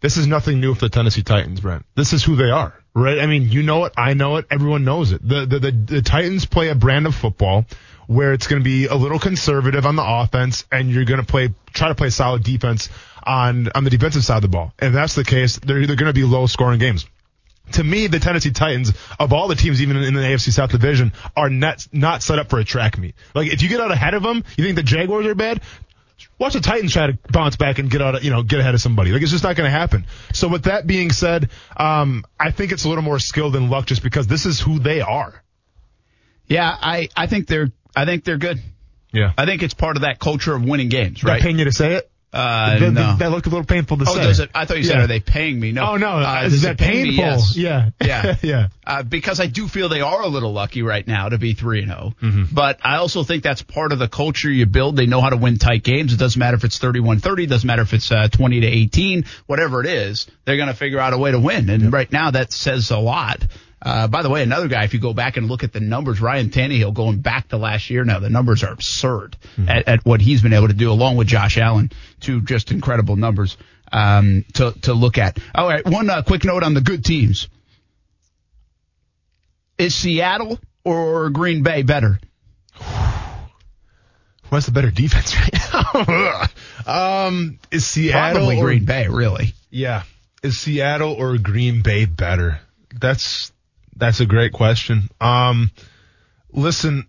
[0.00, 1.84] this is nothing new for the Tennessee Titans, Brent.
[1.94, 3.18] This is who they are, right?
[3.18, 5.26] I mean, you know it, I know it, everyone knows it.
[5.26, 7.64] The the the, the Titans play a brand of football
[8.06, 11.26] where it's going to be a little conservative on the offense, and you're going to
[11.26, 12.88] play try to play solid defense
[13.22, 14.72] on on the defensive side of the ball.
[14.78, 17.06] And if that's the case, they're they're going to be low scoring games
[17.72, 21.12] to me, the Tennessee Titans, of all the teams, even in the AFC South Division,
[21.36, 23.14] are not not set up for a track meet.
[23.34, 25.60] Like if you get out ahead of them, you think the Jaguars are bad.
[26.38, 28.74] Watch the Titans try to bounce back and get out, of, you know, get ahead
[28.74, 29.12] of somebody.
[29.12, 30.06] Like it's just not going to happen.
[30.32, 33.86] So with that being said, um, I think it's a little more skill than luck,
[33.86, 35.42] just because this is who they are.
[36.46, 38.60] Yeah, I I think they're I think they're good.
[39.12, 39.32] Yeah.
[39.38, 41.32] I think it's part of that culture of winning games, Right.
[41.34, 41.42] right?
[41.42, 42.10] paying you to say it.
[42.30, 43.16] Uh, that, no.
[43.16, 44.22] that looked a little painful to Oh, say.
[44.22, 44.50] does it?
[44.54, 45.04] I thought you said, Yeah.
[45.04, 45.92] "Are they paying me?" No.
[45.92, 47.14] Oh no, Uh, is that pay painful?
[47.14, 47.56] Yes.
[47.56, 48.36] Yeah, Yeah.
[48.42, 48.68] yeah.
[48.86, 51.78] Uh, because I do feel they are a little lucky right now to be three
[51.80, 52.14] and zero.
[52.22, 52.54] Mm-hmm.
[52.54, 54.96] But I also think that's part of the culture you build.
[54.96, 56.12] They know how to win tight games.
[56.12, 59.80] It doesn't matter if it's 31-30, doesn't matter if it's uh, twenty to eighteen, whatever
[59.80, 60.26] it is.
[60.44, 61.70] They're going to figure out a way to win.
[61.70, 63.42] And right now, that says a lot.
[63.80, 66.20] Uh, by the way, another guy, if you go back and look at the numbers,
[66.20, 69.36] Ryan Tannehill going back to last year now, the numbers are absurd
[69.68, 71.92] at, at what he's been able to do along with Josh Allen.
[72.20, 73.56] Two just incredible numbers,
[73.92, 75.38] um, to, to look at.
[75.54, 75.86] All right.
[75.86, 77.48] One uh, quick note on the good teams.
[79.78, 82.18] Is Seattle or Green Bay better?
[82.80, 86.48] Who has the better defense right
[86.86, 87.26] now?
[87.26, 89.52] um, is Seattle Probably or Green Bay, really.
[89.70, 90.02] Yeah.
[90.42, 92.58] Is Seattle or Green Bay better?
[92.98, 93.52] That's
[93.98, 95.08] that's a great question.
[95.20, 95.70] Um
[96.52, 97.06] listen,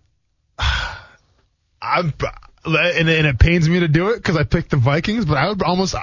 [1.82, 2.12] I'm
[2.64, 5.48] and, and it pains me to do it because I picked the Vikings, but I
[5.48, 5.94] would almost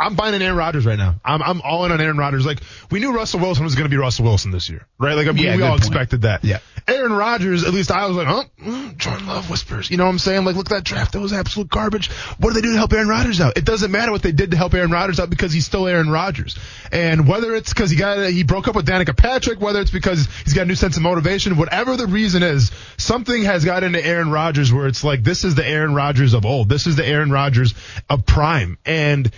[0.00, 1.16] I'm buying an Aaron Rodgers right now.
[1.24, 2.46] I'm I'm all in on Aaron Rodgers.
[2.46, 2.60] Like
[2.90, 5.14] we knew Russell Wilson was going to be Russell Wilson this year, right?
[5.14, 5.80] Like we, Yeah, we all point.
[5.86, 6.44] expected that.
[6.44, 6.58] Yeah.
[6.88, 8.44] Aaron Rodgers, at least I was like, huh?
[8.62, 9.90] Mm, Jordan Love whispers.
[9.90, 10.44] You know what I'm saying?
[10.44, 11.12] Like, look at that draft.
[11.12, 12.10] That was absolute garbage.
[12.38, 13.56] What do they do to help Aaron Rodgers out?
[13.58, 16.08] It doesn't matter what they did to help Aaron Rodgers out because he's still Aaron
[16.10, 16.58] Rodgers.
[16.90, 20.26] And whether it's because he got he broke up with Danica Patrick, whether it's because
[20.44, 24.04] he's got a new sense of motivation, whatever the reason is, something has got into
[24.04, 26.68] Aaron Rodgers where it's like this is the Aaron Rodgers of old.
[26.68, 27.74] This is the Aaron Rodgers
[28.08, 28.78] of prime.
[28.84, 29.30] And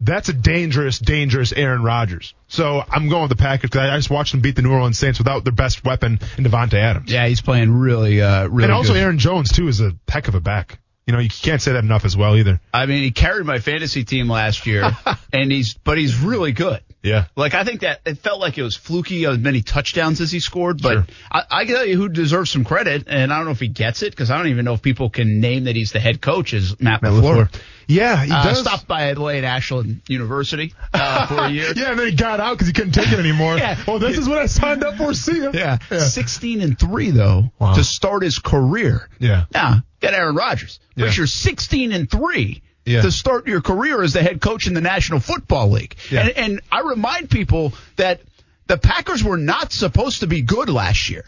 [0.00, 2.34] that's a dangerous, dangerous Aaron Rodgers.
[2.48, 4.98] So I'm going with the Packers because I just watched them beat the New Orleans
[4.98, 7.10] Saints without their best weapon in Davante Adams.
[7.10, 9.02] Yeah, he's playing really, uh, really and also good.
[9.02, 10.78] Aaron Jones too is a heck of a back.
[11.06, 12.60] You know, you can't say that enough as well either.
[12.74, 14.90] I mean, he carried my fantasy team last year,
[15.32, 16.80] and he's, but he's really good.
[17.06, 17.26] Yeah.
[17.36, 20.40] Like I think that it felt like it was fluky as many touchdowns as he
[20.40, 21.06] scored, but Sure.
[21.30, 23.68] I, I can tell you who deserves some credit, and I don't know if he
[23.68, 26.20] gets it because I don't even know if people can name that he's the head
[26.20, 27.48] coach is Matt, LaFleur.
[27.88, 28.60] Yeah, he Uh, does.
[28.60, 31.72] stopped by Adelaide Ashland University uh, for a year.
[31.76, 33.56] yeah, and then he got out because he couldn't take it anymore.
[33.58, 33.78] Yeah.
[33.86, 35.14] Well, this is what I signed up for.
[35.14, 35.50] See ya.
[35.54, 35.78] Yeah.
[35.90, 36.00] Yeah.
[36.00, 37.74] 16 and 3 though Wow.
[37.76, 39.08] to start his career.
[39.20, 39.44] Yeah.
[39.54, 40.80] Now, got Aaron Rodgers.
[40.96, 41.12] But Yeah.
[41.12, 43.02] you're 16 and 3 Yeah.
[43.02, 45.96] to start your career as the head coach in the National Football League.
[46.10, 46.20] Yeah.
[46.20, 48.20] And, and I remind people that
[48.68, 51.24] the Packers were not supposed to be good last year.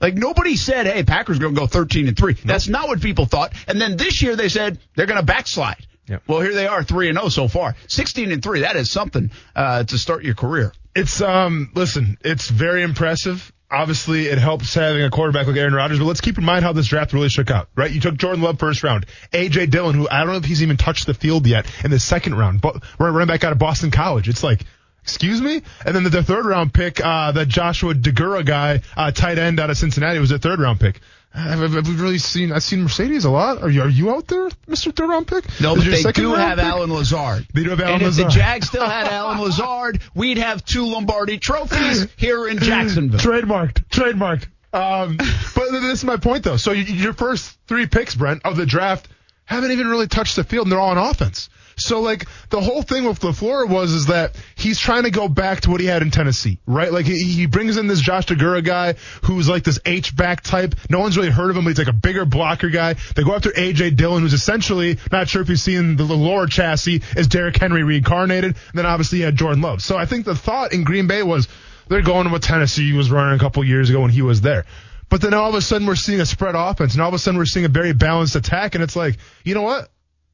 [0.00, 3.26] Like nobody said, "Hey, Packers going to go 13 and 3." That's not what people
[3.26, 3.52] thought.
[3.68, 5.86] And then this year they said they're going to backslide.
[6.08, 6.22] Yep.
[6.26, 7.76] Well, here they are, 3 and 0 so far.
[7.86, 8.60] 16 and 3.
[8.60, 10.72] That is something uh, to start your career.
[10.96, 13.52] It's um listen, it's very impressive.
[13.72, 16.72] Obviously, it helps having a quarterback like Aaron Rodgers, but let's keep in mind how
[16.72, 17.90] this draft really shook out, right?
[17.90, 20.76] You took Jordan Love first round, AJ Dillon, who I don't know if he's even
[20.76, 24.28] touched the field yet in the second round, but running back out of Boston College.
[24.28, 24.64] It's like,
[25.02, 29.12] excuse me, and then the, the third round pick, uh, the Joshua Deguara guy, uh,
[29.12, 31.00] tight end out of Cincinnati, was a third round pick.
[31.32, 32.50] Have, have, we really seen?
[32.50, 33.62] I've seen Marcedes a lot.
[33.62, 35.44] Are you are you out there, Mister Third round pick?
[35.60, 36.66] No, but they do have pick?
[36.66, 37.46] Allen Lazard.
[37.54, 38.26] They do have Allen and Lazard.
[38.26, 43.20] if the Jags still had Allen Lazard, we'd have two Lombardi trophies here in Jacksonville.
[43.20, 43.84] Trademarked.
[43.88, 44.48] Trademarked.
[44.72, 46.56] Um, but this is my point though.
[46.56, 49.08] So your first three picks, Brent, of the draft
[49.44, 51.48] haven't even really touched the field and they're all on offense.
[51.80, 55.62] So like the whole thing with LaFleur was is that he's trying to go back
[55.62, 56.92] to what he had in Tennessee, right?
[56.92, 60.74] Like he, he brings in this Josh Deguara guy who's like this H back type.
[60.88, 62.94] No one's really heard of him, but he's like a bigger blocker guy.
[63.14, 67.02] They go after AJ Dillon, who's essentially not sure if you've seen the lower chassis
[67.16, 68.56] is Derrick Henry reincarnated.
[68.56, 69.82] And then obviously you had Jordan Love.
[69.82, 71.48] So I think the thought in Green Bay was
[71.88, 74.64] they're going to what Tennessee was running a couple years ago when he was there.
[75.10, 77.18] But then all of a sudden we're seeing a spread offense, and all of a
[77.18, 79.90] sudden we're seeing a very balanced attack, and it's like, you know what?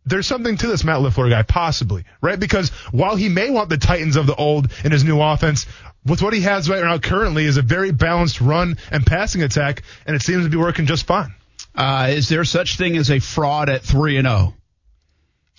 [0.07, 2.39] There's something to this Matt LaFleur guy, possibly, right?
[2.39, 5.67] Because while he may want the Titans of the old in his new offense,
[6.05, 9.83] with what he has right now currently is a very balanced run and passing attack,
[10.07, 11.35] and it seems to be working just fine.
[11.75, 14.55] Uh, is there such thing as a fraud at three and zero?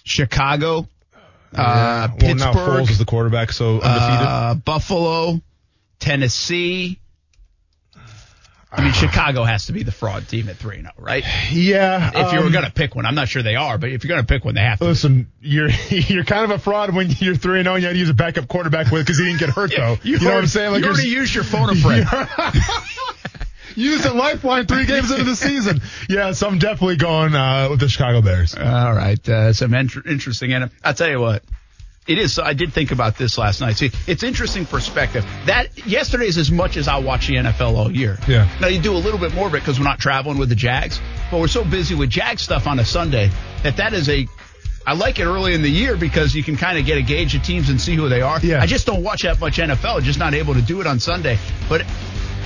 [0.06, 0.88] Chicago,
[1.54, 4.28] uh, well, now Pittsburgh, Foles is the quarterback, so undefeated.
[4.28, 5.42] uh, Buffalo,
[6.00, 7.00] Tennessee.
[8.70, 11.24] I mean, Chicago has to be the fraud team at three and zero, right?
[11.52, 12.12] yeah.
[12.14, 14.04] If you were um, going to pick one, I'm not sure they are, but if
[14.04, 14.86] you're going to pick one, they have to.
[14.86, 17.94] Listen, you're you're kind of a fraud when you're three and zero and you had
[17.94, 19.98] to use a backup quarterback with because he didn't get hurt though.
[20.04, 20.74] You, know what I'm saying?
[20.74, 22.06] you you're- already used your phone a friend.
[23.76, 25.82] Use a lifeline three games into the season.
[26.10, 28.56] Yeah, so I'm definitely going uh, with the Chicago Bears.
[28.56, 30.52] All right, uh, some int- interesting.
[30.52, 31.44] And I'll tell you what,
[32.08, 32.40] it is.
[32.40, 33.78] I did think about this last night.
[33.78, 35.26] See, it's interesting perspective.
[35.46, 38.18] That yesterday's as much as I watch the NFL all year.
[38.28, 38.48] Yeah.
[38.62, 40.56] Now you do a little bit more of it because we're not traveling with the
[40.56, 41.00] Jags,
[41.32, 43.30] but we're so busy with Jag stuff on a Sunday
[43.64, 44.28] that that is a.
[44.86, 47.36] I like it early in the year because you can kind of get a gauge
[47.36, 48.40] of teams and see who they are.
[48.40, 48.62] Yeah.
[48.62, 50.02] I just don't watch that much NFL.
[50.02, 51.38] Just not able to do it on Sunday.
[51.68, 51.82] But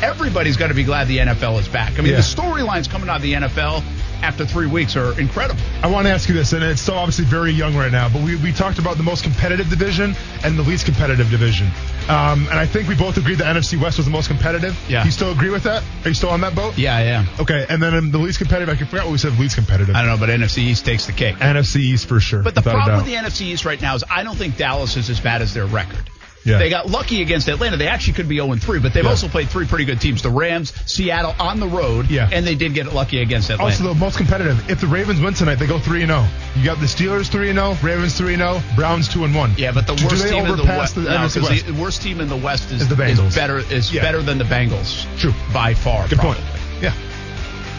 [0.02, 1.94] everybody's got to be glad the NFL is back.
[1.94, 2.18] I mean, Yeah.
[2.18, 3.84] the storylines coming out of the NFL
[4.22, 5.62] after three weeks are incredible.
[5.82, 8.22] I want to ask you this, and it's still obviously very young right now, but
[8.22, 11.68] we, we talked about the most competitive division and the least competitive division.
[12.10, 14.78] Um, and I think we both agreed the NFC West was the most competitive.
[14.90, 15.04] Yeah.
[15.06, 15.84] You still agree with that?
[16.04, 16.78] Are you still on that boat?
[16.78, 17.28] Yeah, I am.
[17.40, 19.96] Okay, and then um, the least competitive, I forgot what we said, least competitive.
[19.96, 21.36] I don't know, but NFC East takes the cake.
[21.38, 22.44] NFC East for sure.
[22.44, 25.10] But the problem with the NFC East right now is I don't think Dallas is
[25.10, 26.10] as bad as their record.
[26.44, 26.58] Yeah.
[26.58, 27.78] They got lucky against Atlanta.
[27.78, 29.10] They actually could be 0 3, but they've Yeah.
[29.12, 32.28] also played three pretty good teams the Rams, Seattle on the road, Yeah.
[32.32, 33.72] and they did get lucky against Atlanta.
[33.72, 34.70] Also, the most competitive.
[34.70, 36.26] If the Ravens win tonight, they go three and zero.
[36.58, 39.54] You got the Steelers three and zero, Ravens three and zero, Browns two and one.
[39.58, 42.28] yeah, but the Do worst team in the West, the no, the worst team in
[42.30, 43.36] the West is, Is the Bengals.
[43.36, 44.02] better is Yeah.
[44.02, 45.06] better than the Bengals.
[45.20, 45.34] True.
[45.54, 46.08] by far.
[46.08, 46.42] Good probably.
[46.42, 46.52] point.
[46.82, 46.94] Yeah,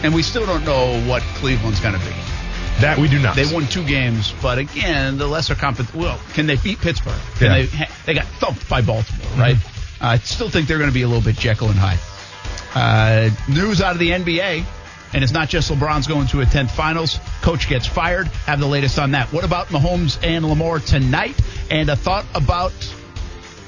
[0.03, 2.13] And we still don't know what Cleveland's going to be.
[2.83, 3.35] That we do not.
[3.35, 5.93] They won two games, but again, the lesser compet.
[5.93, 7.19] Well, can they beat Pittsburgh?
[7.37, 7.63] Can Yeah.
[7.65, 7.77] Mm-hmm.
[7.79, 7.89] they?
[8.05, 9.57] They got thumped by Baltimore, right?
[10.01, 11.99] I still think they're going to be a little bit Jekyll and Hyde.
[12.75, 14.65] Uh, news out of the NBA,
[15.13, 17.19] and it's not just LeBron's going to a 10th finals.
[17.41, 18.27] Coach gets fired.
[18.47, 19.31] Have the latest on that.
[19.31, 21.39] What about Mahomes and Lamar tonight?
[21.69, 22.73] And a thought about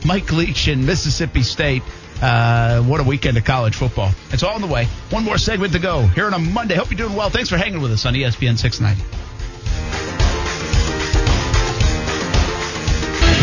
[0.06, 1.84] Mike Leach in Mississippi State.
[2.25, 4.09] Uh, what a weekend of college football.
[4.31, 4.85] It's all on the way.
[5.11, 6.73] One more segment to go here on a Monday.
[6.73, 7.29] Hope you're doing well.
[7.29, 9.03] Thanks for hanging with us on ESPN 690.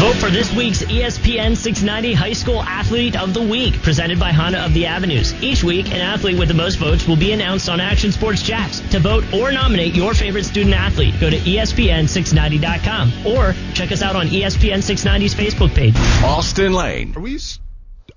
[0.00, 4.64] Vote for this week's ESPN 690 High School Athlete of the Week, presented by Honda
[4.64, 5.32] of the Avenues.
[5.40, 8.80] Each week, an athlete with the most votes will be announced on Action Sports Jax.
[8.90, 14.02] To vote or nominate your favorite student athlete, go to E ESPN690.com or check us
[14.02, 15.94] out on ESPN 690's Facebook page.
[16.24, 17.60] Austin Lane, Are we s-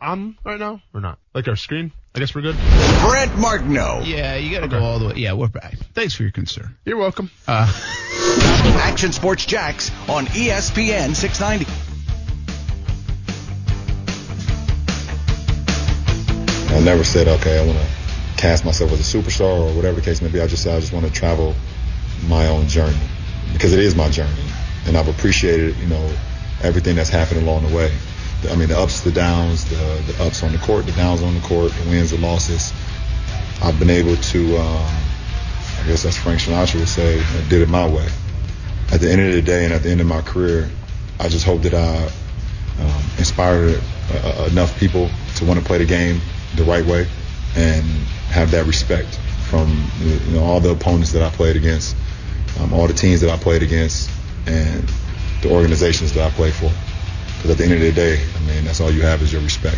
[0.02, 1.20] on right now or not?
[1.34, 1.92] Like our screen?
[2.16, 2.56] I guess we're good.
[2.56, 5.14] Brent Martineau, Yeah, you got to go all the way.
[5.18, 5.76] Yeah, we're back.
[5.94, 6.78] Thanks for your concern.
[6.86, 7.30] You're welcome.
[7.48, 7.72] Uh.
[8.84, 11.66] Action Sports Jax on ESPN 690.
[16.74, 17.88] I never said, okay, I want to
[18.38, 20.42] cast myself as a superstar or whatever the case may be.
[20.42, 21.56] I just said I just want to travel
[22.28, 23.00] my own journey
[23.54, 24.44] because it is my journey,
[24.86, 26.14] and I've appreciated, you know,
[26.62, 27.92] everything that's happened along the way.
[28.42, 29.76] The- I mean, the ups, the downs, the,
[30.12, 32.74] the ups on the court, the downs on the court, the wins, the losses.
[33.62, 34.96] I've been able to, um,
[35.80, 38.08] I guess that's Frank Sinatra would say, I did it my way.
[38.92, 40.70] At the end of the day and at the end of my career,
[41.20, 42.06] I just hope that I
[42.84, 46.20] um, inspired uh, enough people to want to play the game
[46.56, 47.08] the right way
[47.56, 47.84] and
[48.30, 49.16] have that respect
[49.50, 51.96] from you know all the opponents that I played against,
[52.60, 54.10] um, all the teams that I played against,
[54.46, 54.92] and
[55.42, 56.72] the organizations that I play for.
[57.46, 59.42] Because at the end of the day, I mean that's all you have is your
[59.44, 59.78] respect.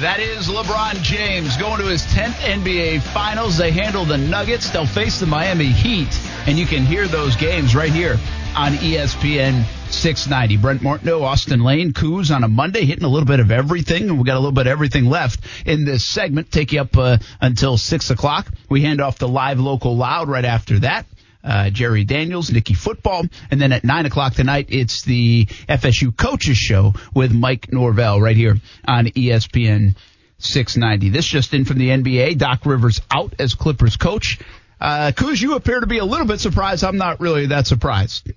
[0.00, 3.56] That is LeBron James going to his 10th NBA Finals.
[3.56, 4.70] They handle the Nuggets.
[4.70, 6.08] They'll face the Miami Heat,
[6.48, 8.18] and you can hear those games right here
[8.56, 10.56] on ESPN 690.
[10.56, 14.18] Brent Martineau, Austin Lane, Kuz on a Monday, hitting a little bit of everything, and
[14.18, 16.50] we got a little bit of everything left in this segment.
[16.50, 18.48] Take you up uh, until six o'clock.
[18.68, 21.06] We hand off the live local loud right after that.
[21.44, 26.56] Uh, Jerry Daniels, Nikki Football, and then at nine o'clock tonight, it's the FSU Coaches
[26.56, 29.96] Show with Mike Norvell right here on ESPN
[30.38, 31.08] 690.
[31.08, 32.38] This just in from the NBA.
[32.38, 34.38] Doc Rivers out as Clippers coach.
[34.80, 36.84] Uh, Kuz, you appear to be a little bit surprised.
[36.84, 38.32] I'm not really that surprised.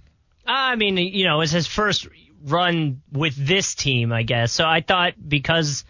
[0.45, 2.07] I mean, you know, it's his first
[2.43, 4.51] run with this team, I guess.
[4.51, 5.83] So I thought because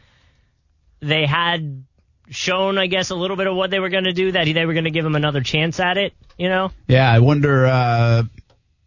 [1.02, 1.84] they had
[2.30, 4.66] shown, I guess, a little bit of what they were going to do, that they
[4.66, 6.72] were going to give him another chance at it, you know?
[6.88, 8.24] Yeah, I wonder uh,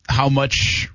[0.08, 0.90] how much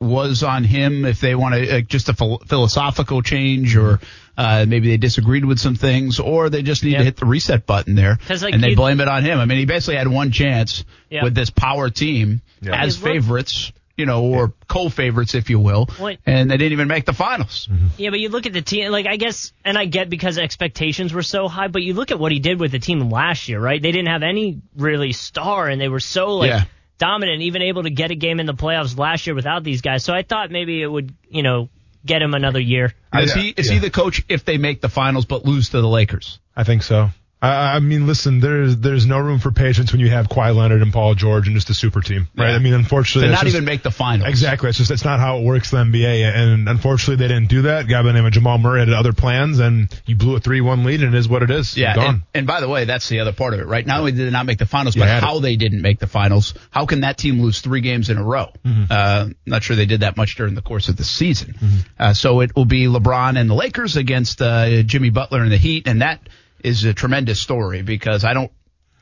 [0.00, 3.98] was on him if they want to uh, just a phil- philosophical change or
[4.36, 6.98] uh, maybe they disagreed with some things or they just need Yep.
[7.00, 9.40] to hit the reset button there like, and they blame it on him.
[9.40, 11.24] I mean, he basically had one chance Yep.
[11.24, 12.80] with this power team Yeah.
[12.80, 16.72] as He's looked- favorites, you know, or co-favorites if you will, What- and they didn't
[16.72, 17.68] even make the finals.
[17.70, 17.86] Mm-hmm.
[17.98, 21.12] Yeah, but you look at the team, like, I guess, and I get because expectations
[21.12, 23.60] were so high, but you look at what he did with the team last year,
[23.60, 23.82] right?
[23.82, 26.64] They didn't have any really star, and they were so, like, Yeah.
[26.98, 30.04] dominant, even able to get a game in the playoffs last year without these guys.
[30.04, 31.68] So I thought maybe it would, you know,
[32.06, 32.94] get him another year.
[33.12, 35.88] Is he is he the coach if they make the finals but lose to the
[35.88, 36.38] Lakers?
[36.56, 37.10] I think so.
[37.40, 40.82] I, I mean, listen, there's there's no room for patience when you have Kawhi Leonard
[40.82, 42.50] and Paul George and just a super team, right?
[42.50, 42.56] Yeah.
[42.56, 44.28] I mean, unfortunately, that's not just- even make the finals.
[44.28, 44.68] Exactly.
[44.68, 47.62] It's just it's not how it works in the NBA, and unfortunately, they didn't do
[47.62, 47.84] that.
[47.84, 50.40] A guy by the name of Jamal Murray had other plans, and you blew a
[50.40, 51.76] three-one lead, and it is what it is.
[51.76, 52.06] Yeah, Gone.
[52.06, 53.86] and, and by the way, that's the other part of it, right?
[53.86, 55.24] Not only did they not make the finals, but had it.
[55.26, 56.54] how they didn't make the finals.
[56.70, 58.48] How can that team lose three games in a row?
[58.64, 58.84] Mm-hmm.
[58.90, 61.54] Uh, not sure they did that much during the course of the season.
[61.54, 61.76] Mm-hmm.
[62.00, 65.56] Uh, so it will be LeBron and the Lakers against uh, Jimmy Butler and the
[65.56, 66.20] Heat, and that
[66.62, 68.52] is a tremendous story because I don't.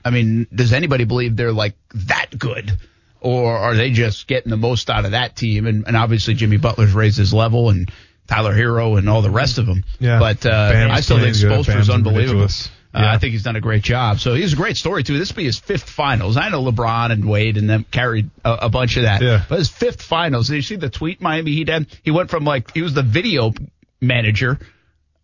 [0.04, 2.78] I mean, does anybody believe they're like that good?
[3.20, 5.66] Or are they just getting the most out of that team?
[5.66, 7.90] And, and obviously Jimmy Butler's raised his level and
[8.28, 9.84] Tyler Herro and all the rest of them.
[9.98, 10.20] Yeah.
[10.20, 11.34] But uh, I still think.
[11.34, 12.48] Spoelstra's unbelievable.
[12.94, 14.20] Uh, I think he's done a great job.
[14.20, 15.18] So he's a great story too.
[15.18, 16.36] This will be his fifth finals.
[16.36, 19.20] I know LeBron and Wade and them carried a, a bunch of that.
[19.20, 19.44] Yeah.
[19.48, 20.48] But his fifth finals.
[20.48, 21.88] Did you see the tweet Miami Heat had?
[22.04, 23.52] He went from like he was the video
[24.00, 24.58] manager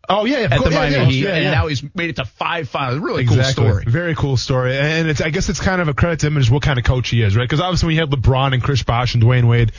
[0.08, 2.10] Oh yeah, yeah, at course, the yeah, Miami yeah, Heat, yeah, and now he's made
[2.10, 2.98] it to five finals.
[3.00, 3.62] Really Exactly.
[3.64, 3.84] cool story.
[3.86, 4.76] Very cool story.
[4.76, 6.84] And it's I guess it's kind of a credit to him just what kind of
[6.84, 7.44] coach he is, right?
[7.44, 9.70] Because obviously when you had LeBron and Chris Bosh and Dwyane Wade,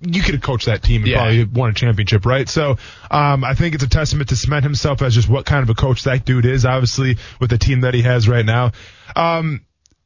[0.00, 1.16] you could have coached that team and Yeah.
[1.18, 2.48] probably won a championship, right?
[2.48, 2.78] So
[3.10, 5.74] um, I think it's a testament to cement himself as just what kind of a
[5.74, 8.70] coach that dude is, obviously, with the team that he has right now.
[9.16, 9.62] Um,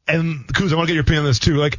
[0.07, 1.57] and Kuz, I want to get your opinion on this too.
[1.57, 1.79] Like,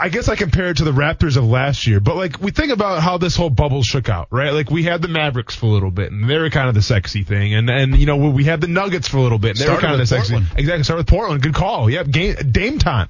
[0.00, 2.70] I guess I compare it to the Raptors of last year, but like we think
[2.70, 4.52] about how this whole bubble shook out, right?
[4.52, 6.82] Like we had the Mavericks for a little bit, and they were kind of the
[6.82, 9.58] sexy thing, and and you know we had the Nuggets for a little bit, and
[9.58, 10.34] they were kind of the with sexy.
[10.34, 10.58] Portland.
[10.58, 11.42] Exactly, start with Portland.
[11.42, 11.90] Good call.
[11.90, 13.08] Yep, game Dame time.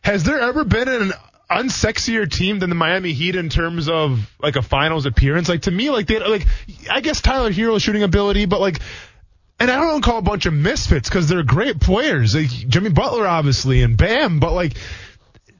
[0.00, 1.12] Has there ever been an
[1.50, 5.50] unsexier team than the Miami Heat in terms of like a finals appearance?
[5.50, 6.46] Like to me, like they like
[6.90, 8.80] I guess Tyler Herro's shooting ability, but like.
[9.58, 12.34] And I don't call a bunch of misfits because they're great players.
[12.34, 14.38] Like Jimmy Butler, obviously, and Bam.
[14.38, 14.74] But like,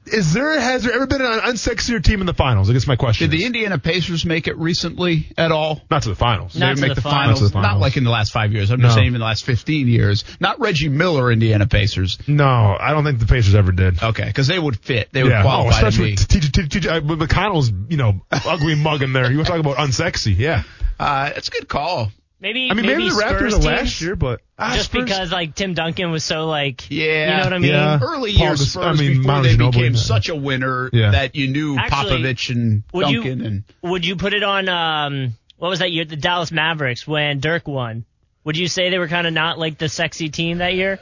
[0.07, 2.69] is there has there ever been an unsexier team in the finals?
[2.69, 3.29] I guess my question.
[3.29, 3.45] Did the.
[3.45, 5.81] Indiana Pacers make it recently at all?
[5.89, 6.55] not to the finals?
[6.55, 7.39] Not They to make the the finals.
[7.39, 8.69] finals, Not to the not like in the last five years.
[8.71, 10.23] I'm just saying in the last 15 years.
[10.39, 12.17] Not Reggie Miller, Indiana Pacers.
[12.27, 12.45] No,
[12.79, 14.01] I don't think the Pacers ever did.
[14.03, 15.09] Okay, because they would fit.
[15.11, 16.99] They would Yeah, oh, qualify to especially me.
[17.07, 19.29] with uh, McConnell's, you know, ugly mug in there.
[19.31, 20.37] You want talking about unsexy?
[20.37, 20.63] Yeah.
[20.99, 22.11] Uh, it's a good call.
[22.39, 25.05] Maybe I mean, maybe, the Raptors Spurs of teams, last year, but ah, just Spurs-
[25.05, 27.31] because like Tim Duncan was so like Yeah.
[27.31, 27.71] you know what I mean.
[27.71, 27.99] Yeah.
[28.01, 29.99] Early Paul years Spurs I mean, before Manu they Ginobili, became yeah.
[29.99, 31.11] such a winner Yeah.
[31.11, 34.69] that you knew Actually, Popovich and would you- Duncan and Would you put it on
[34.69, 38.05] um what was that year the Dallas Mavericks when Dirk won?
[38.43, 40.99] Would you say they were kind of not like the sexy team that year?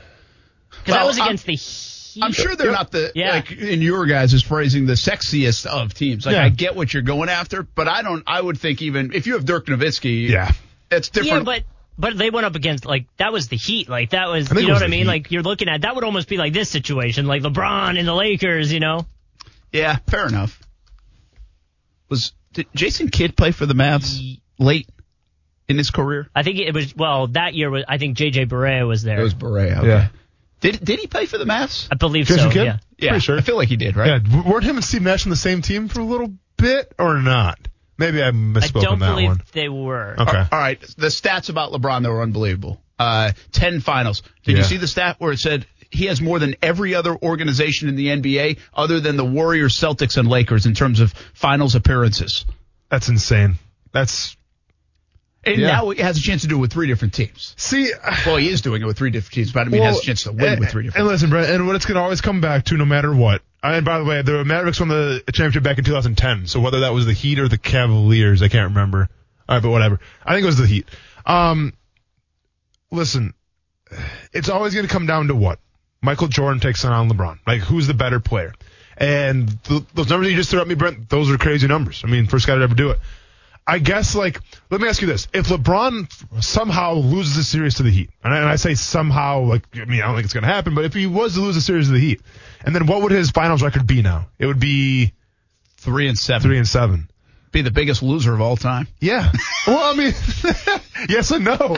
[0.69, 2.23] Because that Well, was I'm- against the Heat.
[2.23, 3.31] I'm sure they're not the Yeah.
[3.31, 6.25] like in your guys' is phrasing the sexiest of teams.
[6.25, 6.45] Like Yeah.
[6.45, 8.23] I get what you're going after, but I don't.
[8.25, 10.53] I would think even if you have Dirk Nowitzki, yeah.
[10.91, 11.45] It's Yeah, different.
[11.45, 11.63] but
[11.97, 13.89] but they went up against like that was the Heat.
[13.89, 15.01] Like that was you know was what I mean?
[15.01, 15.07] Heat.
[15.07, 18.13] Like you're looking at that would almost be like this situation, like LeBron and the
[18.13, 18.71] Lakers.
[18.73, 19.05] You know,
[19.71, 20.59] yeah, fair enough.
[22.09, 24.87] Was did Jason Kidd play for the Mavs late
[25.67, 26.29] in his career?
[26.35, 29.19] I think it was well that year was I think JJ Barea was there.
[29.19, 29.77] It was Barea.
[29.77, 29.87] Okay.
[29.87, 30.07] Yeah.
[30.61, 31.87] Did did he play for the Mavs?
[31.91, 32.53] I believe Jason so.
[32.53, 32.65] Kidd?
[32.65, 32.77] Yeah.
[32.97, 33.37] Yeah, Pretty sure.
[33.37, 34.21] I feel like he did, right?
[34.25, 34.43] Yeah.
[34.43, 37.59] Weren't him and Steve Nash on the same team for a little bit or not?
[37.97, 39.41] Maybe I misspoke I don't on that believe one.
[39.53, 40.15] they were.
[40.19, 40.37] Okay.
[40.51, 40.79] All right.
[40.97, 42.81] The stats about LeBron that were unbelievable.
[42.99, 44.21] Uh, 10 finals.
[44.43, 47.87] Did you see the stat where it said he has more than every other organization
[47.89, 52.45] in the NBA other than the Warriors, Celtics, and Lakers in terms of finals appearances?
[52.89, 53.55] That's insane.
[53.91, 54.35] That's
[55.43, 55.67] And Yeah.
[55.67, 57.53] now he has a chance to do it with three different teams.
[57.57, 57.91] see.
[58.25, 60.01] Well, he is doing it with three different teams, but I mean, he has a
[60.01, 62.01] chance to win and, with three different And listen, Brent, and what it's going to
[62.01, 63.41] always come back to, no matter what.
[63.73, 66.47] And by the way, the Mavericks won the championship back in 2010.
[66.47, 69.09] So whether that was the Heat or the Cavaliers, I can't remember.
[69.47, 69.99] All right, but whatever.
[70.25, 70.87] I think it was the Heat.
[71.25, 71.73] Um,
[72.91, 73.33] listen,
[74.33, 75.59] it's always going to come down to what
[76.01, 77.39] Michael Jordan takes on LeBron.
[77.47, 78.53] Like, who's the better player?
[78.97, 82.01] And th- those numbers you just threw at me, Brent, those are crazy numbers.
[82.03, 82.99] I mean, first guy to ever do it.
[83.67, 87.83] I guess like let me ask you this: If LeBron somehow loses a series to
[87.83, 90.33] the Heat, and I, and I say somehow, like I mean I don't think it's
[90.33, 92.21] going to happen, but if he was to lose a series to the Heat,
[92.63, 94.27] and then what would his finals record be now?
[94.37, 95.13] It would be
[95.77, 96.41] three and seven.
[96.43, 97.09] three and seven.
[97.51, 98.87] Be the biggest loser of all time.
[98.99, 99.31] Yeah.
[99.67, 100.13] well, I mean,
[101.09, 101.77] yes and no,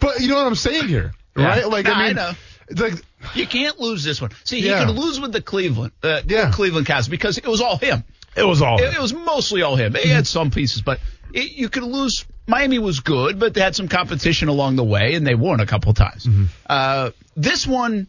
[0.00, 1.44] but you know what I'm saying here, Yeah.
[1.46, 1.68] right?
[1.68, 2.32] Like Nah, I I mean, know.
[2.76, 2.94] like
[3.34, 4.30] You can't lose this one.
[4.44, 4.78] See, Yeah.
[4.80, 6.50] he could lose with the Cleveland, uh, Yeah.
[6.52, 8.04] Cleveland Cavs because it was all him.
[8.36, 8.80] It was all.
[8.80, 9.94] It, it was mostly all him.
[9.94, 11.00] He had some pieces, but
[11.32, 12.24] it, you could lose.
[12.46, 15.66] Miami was good, but they had some competition along the way, and they won a
[15.66, 16.26] couple times.
[16.68, 18.08] Uh, this one,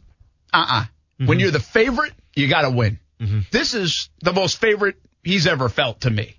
[0.54, 0.66] uh
[1.20, 3.00] uh When you're the favorite, you got to win.
[3.52, 6.38] This is the most favorite he's ever felt to me.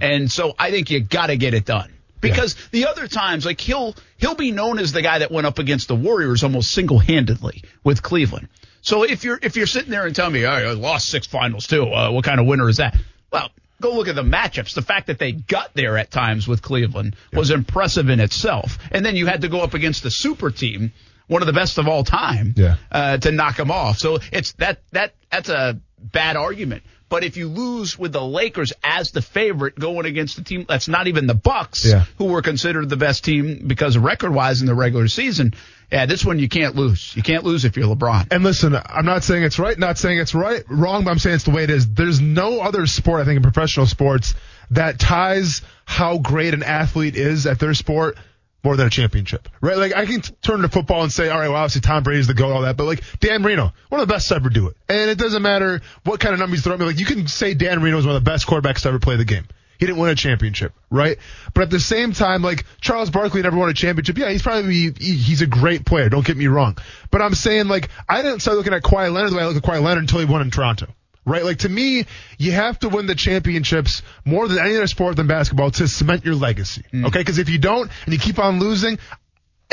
[0.00, 1.92] And so I think you got to get it done.
[2.20, 5.58] Because the other times, like he'll he'll be known as the guy that went up
[5.58, 8.48] against the Warriors almost single handedly with Cleveland.
[8.80, 11.66] So if you're if you're sitting there and telling me, oh, I lost six finals
[11.66, 12.96] too, uh, what kind of winner is that?
[13.34, 13.50] Well,
[13.82, 14.74] go look at the matchups.
[14.74, 18.78] The fact that they got there at times with Cleveland was impressive in itself.
[18.90, 20.92] And then you had to go up against the super team,
[21.26, 22.76] one of the best of all time, Yeah.
[22.92, 23.98] uh, to knock them off.
[23.98, 26.82] So it's that that that's a bad argument.
[27.10, 30.88] But if you lose with the Lakers as the favorite going against the team that's
[30.88, 32.04] not even the Bucks, Yeah.
[32.18, 35.54] who were considered the best team because record wise in the regular season,
[35.90, 37.14] yeah, this one you can't lose.
[37.16, 38.32] You can't lose if you're LeBron.
[38.32, 41.36] And listen, I'm not saying it's right, not saying it's right, wrong, but I'm saying
[41.36, 41.88] it's the way it is.
[41.88, 44.34] There's no other sport, I think, in professional sports
[44.70, 48.16] that ties how great an athlete is at their sport
[48.64, 49.76] more than a championship, right?
[49.76, 52.26] Like I can t- turn to football and say, all right, well, obviously Tom Brady's
[52.26, 54.68] the goat, all that, but like Dan Marino, one of the best to ever do
[54.68, 54.76] it.
[54.88, 56.86] And it doesn't matter what kind of numbers you throw at me.
[56.86, 59.16] Like you can say Dan Marino is one of the best quarterbacks to ever play
[59.16, 59.46] the game.
[59.84, 61.18] He didn't win a championship, right?
[61.52, 64.16] But at the same time, like Charles Barkley never won a championship.
[64.16, 66.08] Yeah, he's probably he's a great player.
[66.08, 66.78] Don't get me wrong.
[67.10, 69.58] But I'm saying like I didn't start looking at Kawhi Leonard the way I look
[69.58, 70.86] at Kawhi Leonard until he won in Toronto.
[71.26, 71.44] Right?
[71.44, 72.06] Like to me,
[72.38, 76.24] you have to win the championships more than any other sport than basketball to cement
[76.24, 76.84] your legacy.
[76.90, 77.08] Mm.
[77.08, 77.18] Okay?
[77.18, 78.98] Because if you don't and you keep on losing,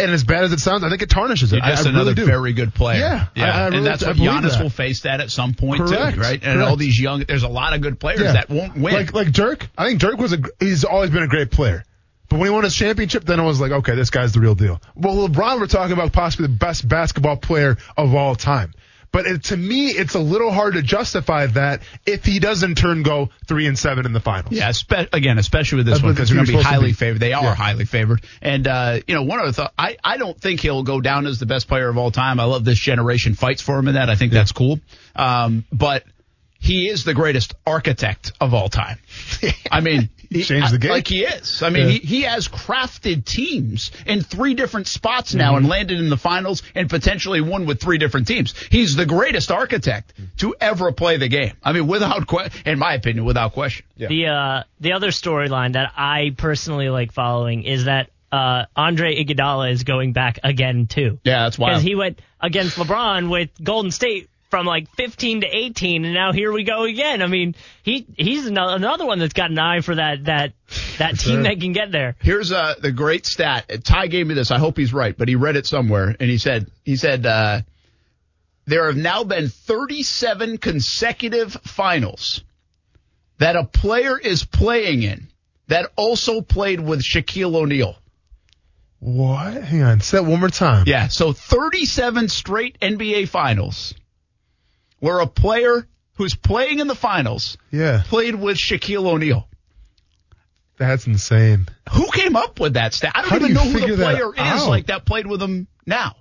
[0.03, 1.57] and as bad as it sounds, I think it tarnishes it.
[1.57, 2.99] You're just I, I another really very good player.
[2.99, 4.63] Yeah, I- I and that's I what Giannis that.
[4.63, 6.33] will face that at some point Correct, too, right?
[6.43, 6.69] And correct.
[6.69, 8.33] all these young, there's a lot of good players Yeah.
[8.33, 8.93] that won't win.
[8.93, 11.83] Like like Dirk, I think Dirk was a he's always been a great player.
[12.29, 14.55] But when he won his championship, then it was like, okay, this guy's the real
[14.55, 14.81] deal.
[14.95, 18.73] Well, LeBron, we're talking about possibly the best basketball player of all time.
[19.13, 22.75] But it, to me, it's a little hard to justify that if he does in
[22.75, 24.53] turn go three and seven in the finals.
[24.53, 26.73] Yeah, spe- again, especially with this That's one because they're going to be team's supposed
[26.73, 26.93] to highly be.
[26.93, 27.19] favored.
[27.19, 27.55] They are Yeah.
[27.55, 29.73] highly favored, and uh, you know, one other thought.
[29.77, 32.39] I I don't think he'll go down as the best player of all time.
[32.39, 34.09] I love this generation fights for him in that.
[34.09, 34.79] I think that's cool.
[35.15, 36.05] Um, but
[36.59, 38.97] he is the greatest architect of all time.
[39.71, 40.91] I mean, he, Changed the game.
[40.91, 41.61] like he is.
[41.61, 41.91] I mean, Yeah.
[41.93, 46.63] he he has crafted teams in three different spots now and landed in the finals
[46.73, 48.53] and potentially won with three different teams.
[48.69, 51.53] He's the greatest architect to ever play the game.
[51.63, 53.85] I mean, without que- in my opinion, without question.
[53.97, 54.07] Yeah.
[54.07, 59.71] The uh, the other storyline that I personally like following is that uh, Andre Iguodala
[59.71, 61.19] is going back again too.
[61.25, 61.71] Yeah, that's wild.
[61.71, 66.33] Because he went against LeBron with Golden State from like 15 to 18, and now
[66.33, 67.21] here we go again.
[67.21, 70.53] I mean, he he's another one that's got an eye for that that
[70.99, 72.15] that team that can get there.
[72.19, 73.83] Here's uh, the great stat.
[73.83, 74.51] Ty gave me this.
[74.51, 77.61] I hope he's right, but he read it somewhere, and he said he said uh,
[78.65, 82.43] there have now been 37 consecutive finals
[83.39, 85.29] that a player is playing in
[85.67, 87.95] that also played with Shaquille O'Neal.
[88.99, 89.63] What?
[89.63, 90.01] Hang on.
[90.01, 90.83] Say that one more time.
[90.85, 93.95] Yeah, so 37 straight NBA finals
[95.01, 98.03] where a player who's playing in the finals Yeah.
[98.05, 99.47] played with Shaquille O'Neal.
[100.77, 101.67] That's insane.
[101.91, 103.11] Who came up with that stat?
[103.13, 104.69] I don't How even you know who the player is out?
[104.69, 106.15] like that played with him now.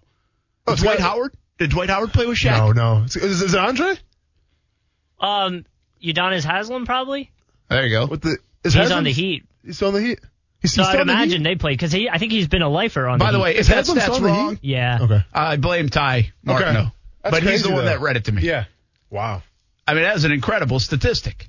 [0.67, 1.35] Oh, Dwight got- Howard?
[1.59, 2.57] Did Dwight Howard play with Shaq?
[2.57, 3.05] No, no.
[3.05, 3.95] Is, is it Andre?
[5.21, 5.65] Um,
[6.03, 7.31] Udonis Haslam probably.
[7.69, 8.07] There you go.
[8.07, 8.31] With the
[8.65, 9.45] is He's Haslam- on the Heat.
[9.65, 10.19] He's on the Heat.
[10.63, 12.49] He's, So he's still I'd on the imagine they played because he I think he's
[12.49, 13.19] been a lifer on.
[13.19, 14.99] By the the way, if Is that Haslam stat's still wrong, yeah.
[15.03, 15.25] Okay.
[15.33, 16.93] I blame Ty Martineau.
[17.23, 17.91] That's But he's the one though.
[17.91, 18.43] that read it to me.
[18.43, 18.65] Yeah.
[19.11, 19.43] Wow.
[19.87, 21.47] I mean, that is an incredible statistic.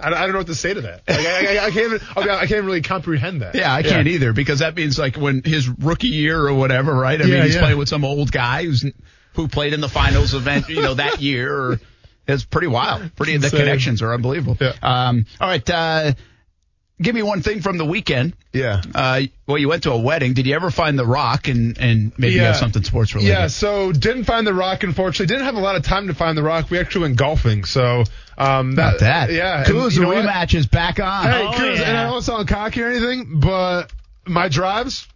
[0.00, 1.02] I, I don't know what to say to that.
[1.08, 1.86] Like, I, I, I can't.
[1.94, 3.54] Even, I'll be honest, I can't really comprehend that.
[3.54, 7.20] Yeah, I can't either because that means like when his rookie year or whatever, right?
[7.20, 7.60] I Yeah, mean, he's yeah.
[7.60, 8.84] playing with some old guy who's
[9.34, 11.54] who played in the finals event, you know, that year.
[11.54, 11.80] Or,
[12.26, 13.14] it's pretty wild.
[13.16, 13.60] Pretty the Insane.
[13.60, 14.56] connections are unbelievable.
[14.60, 14.72] Yeah.
[14.82, 16.12] Um, all right, uh,
[17.00, 18.34] give me one thing from the weekend.
[18.52, 18.82] Yeah.
[18.94, 20.34] Uh, well, you went to a wedding.
[20.34, 22.48] Did you ever find the Rock and and maybe Yeah.
[22.48, 23.32] have something sports related?
[23.32, 24.82] Yeah, so didn't find the rock.
[24.82, 26.70] Unfortunately, didn't have a lot of time to find the rock.
[26.70, 28.04] We actually went golfing, so
[28.38, 29.30] um, Not that.
[29.32, 29.88] Yeah, Cool.
[29.88, 31.24] The you know rematch is back on.
[31.24, 31.88] Hey, Oh, Kuz, yeah.
[31.88, 33.92] and I don't sound cocky or anything, but
[34.26, 35.06] my drives,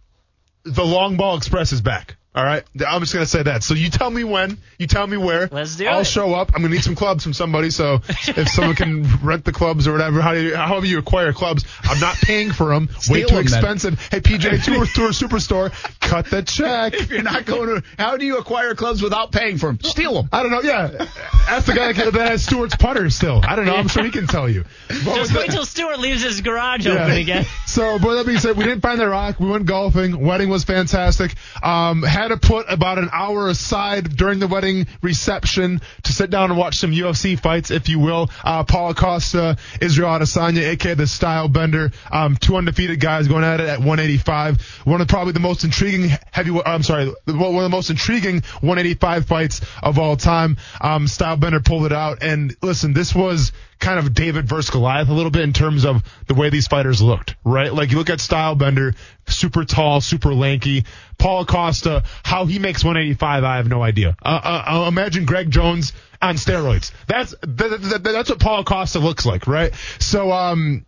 [0.63, 2.15] the Long Ball Express is back.
[2.35, 3.63] All right, I'm just gonna say that.
[3.63, 5.47] So you tell me when, you tell me where.
[5.49, 6.03] Let's do I'll it.
[6.05, 6.51] show up.
[6.53, 7.69] I'm gonna need some clubs from somebody.
[7.69, 11.31] So if someone can rent the clubs or whatever, how do you, however you acquire
[11.31, 12.87] clubs, I'm not paying for them.
[13.09, 13.53] Way Steal too 'em then.
[13.59, 14.07] expensive.
[14.11, 15.71] Hey PGA Tour Tour Superstore,
[16.01, 16.93] cut the check.
[16.93, 19.79] If you're not going to, how do you acquire clubs without paying for them?
[19.81, 20.29] Steal them.
[20.33, 20.61] I don't know.
[20.61, 21.05] Yeah,
[21.47, 23.41] ask the guy that has Stewart's putter still.
[23.47, 23.75] I don't know.
[23.77, 24.65] I'm sure he can tell you.
[24.89, 27.03] But Just wait the- till Stewart leaves his garage Yeah.
[27.05, 27.45] open again.
[27.65, 29.39] So, but that being said, we didn't find the rock.
[29.39, 30.19] We went golfing.
[30.19, 31.33] Wedding was fantastic.
[31.63, 36.51] Um, had to put about an hour aside during the wedding reception to sit down
[36.51, 38.29] and watch some UFC fights, if you will.
[38.43, 41.91] Uh, Paulo Costa, Israel Adesanya, aka the Style Bender.
[42.11, 44.61] Um, two undefeated guys going at it at 185.
[44.85, 46.51] One of probably the most intriguing heavy.
[46.65, 50.57] I'm sorry, one of the most intriguing 185 fights of all time.
[50.81, 55.09] Um, Style Bender pulled it out, and listen, this was kind of David versus Goliath
[55.09, 57.73] a little bit in terms of the way these fighters looked, right?
[57.73, 58.95] Like you look at Stylebender,
[59.27, 60.85] super tall, super lanky.
[61.17, 64.15] Paulo Costa, how he makes 185, I have no idea.
[64.23, 66.91] Uh, uh, uh, imagine Greg Jones on steroids.
[67.07, 69.73] That's that, that, that's what Paulo Costa looks like, right?
[69.99, 70.85] So, um,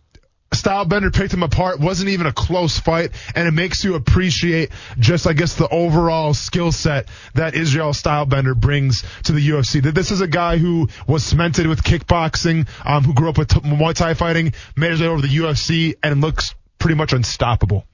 [0.50, 1.78] Stylebender picked him apart.
[1.78, 6.32] Wasn't even a close fight, and it makes you appreciate just, I guess, the overall
[6.32, 9.82] skill set that Israel Stylebender brings to the UFC.
[9.82, 13.48] That this is a guy who was cemented with kickboxing, um, who grew up with
[13.48, 17.84] t- Muay Thai fighting, made his way over the UFC, and looks pretty much unstoppable.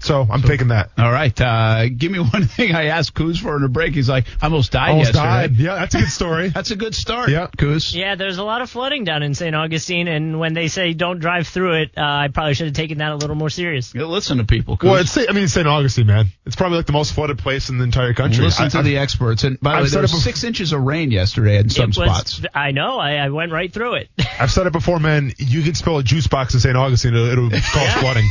[0.00, 0.90] So I'm taking that.
[0.96, 1.38] All right.
[1.40, 3.94] Uh, give me one thing I asked Kuz for in a break.
[3.94, 5.24] He's like, I almost died Almost yesterday.
[5.48, 5.56] died.
[5.56, 6.48] Yeah, that's a good story.
[6.58, 7.30] That's a good start.
[7.30, 7.48] Yeah.
[7.56, 7.94] Kuz.
[7.94, 9.54] Yeah, there's a lot of flooding down in St.
[9.54, 12.98] Augustine, and when they say don't drive through it, uh, I probably should have taken
[12.98, 13.94] that a little more serious.
[13.94, 14.76] You listen to people.
[14.76, 14.84] Kuz.
[14.84, 15.66] well, it's I mean St.
[15.66, 16.26] Augustine, man.
[16.46, 18.44] It's probably like the most flooded place in the entire country.
[18.44, 19.44] Listen I- to I- the experts.
[19.44, 21.70] And by the I've way, said there it was six inches of rain yesterday in
[21.70, 22.42] some was, spots.
[22.54, 22.98] I know.
[22.98, 24.08] I, I went right through it.
[24.38, 25.32] I've said it before, man.
[25.38, 26.76] You can spill a juice box in St.
[26.76, 28.28] Augustine, it'll, it'll cause flooding.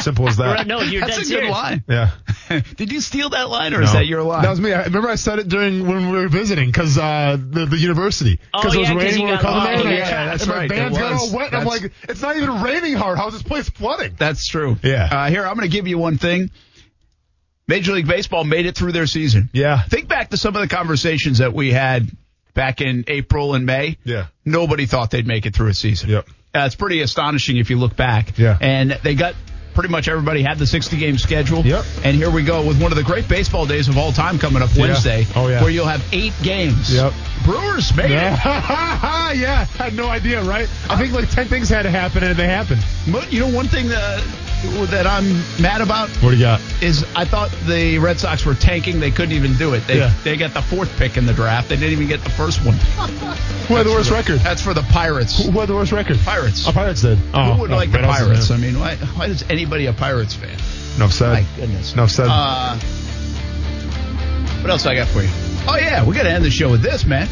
[0.00, 0.66] Simple as that.
[0.66, 1.50] no, you're That's dead a good serious.
[1.52, 1.84] line.
[1.88, 2.10] Yeah.
[2.76, 4.42] Did you steal that line, or is that your line?
[4.42, 4.72] That was me.
[4.72, 8.38] I remember I said it during when we were visiting because uh, the the university
[8.54, 9.86] Oh, because it was yeah, 'cause raining when we were coming oh, there.
[9.92, 11.32] and yeah, I- that's and my right, Bands got was.
[11.32, 11.54] all wet.
[11.54, 13.18] I'm like, it's not even raining hard.
[13.18, 14.14] How's this place flooding?
[14.18, 14.76] That's true.
[14.82, 15.08] Yeah.
[15.10, 16.50] Uh, here, I'm going to give you one thing.
[17.68, 19.50] Major League Baseball made it through their season.
[19.52, 19.82] Yeah.
[19.82, 22.08] Think back to some of the conversations that we had
[22.54, 23.98] back in April and May.
[24.04, 24.26] Yeah.
[24.44, 26.10] Nobody thought they'd make it through a season.
[26.10, 26.28] Yep.
[26.54, 28.38] Uh, it's pretty astonishing if you look back.
[28.38, 28.56] Yeah.
[28.60, 29.34] And they got
[29.76, 31.64] pretty much everybody had the 60 game schedule.
[31.64, 31.84] Yep.
[32.02, 34.62] And here we go with one of the great baseball days of all time coming
[34.62, 34.82] up Yeah.
[34.82, 35.26] Wednesday.
[35.36, 35.60] Oh, yeah.
[35.62, 36.92] Where you'll have eight games.
[36.92, 37.12] Yep.
[37.44, 38.10] Brewers made it.
[38.16, 39.32] Yeah.
[39.32, 39.64] yeah.
[39.66, 40.68] Had no idea, right?
[40.90, 42.82] I think like 10 things had to happen and they happened.
[43.12, 44.24] But you know, one thing that,
[44.86, 45.24] that I'm
[45.60, 46.60] mad about What do you got?
[46.82, 49.00] is I thought the Red Sox were tanking.
[49.00, 49.86] They couldn't even do it.
[49.86, 50.12] They Yeah.
[50.24, 51.68] they got the fourth pick in the draft.
[51.68, 52.74] They didn't even get the first one.
[53.68, 54.40] Who had the worst record?
[54.40, 55.44] That's for the Pirates.
[55.44, 56.18] Who had the worst record?
[56.20, 56.66] Pirates.
[56.66, 57.18] Oh, Pirates did.
[57.34, 58.50] Oh, Who would oh, like the right, I was- Pirates?
[58.50, 60.56] I mean, why, why is anybody a Pirates fan?
[60.96, 61.32] Enough said.
[61.32, 61.92] My goodness.
[61.94, 62.28] Enough said.
[62.30, 62.76] Uh,
[64.62, 65.28] what else I got for you?
[65.68, 67.28] Oh yeah, we got to end the show with this, man.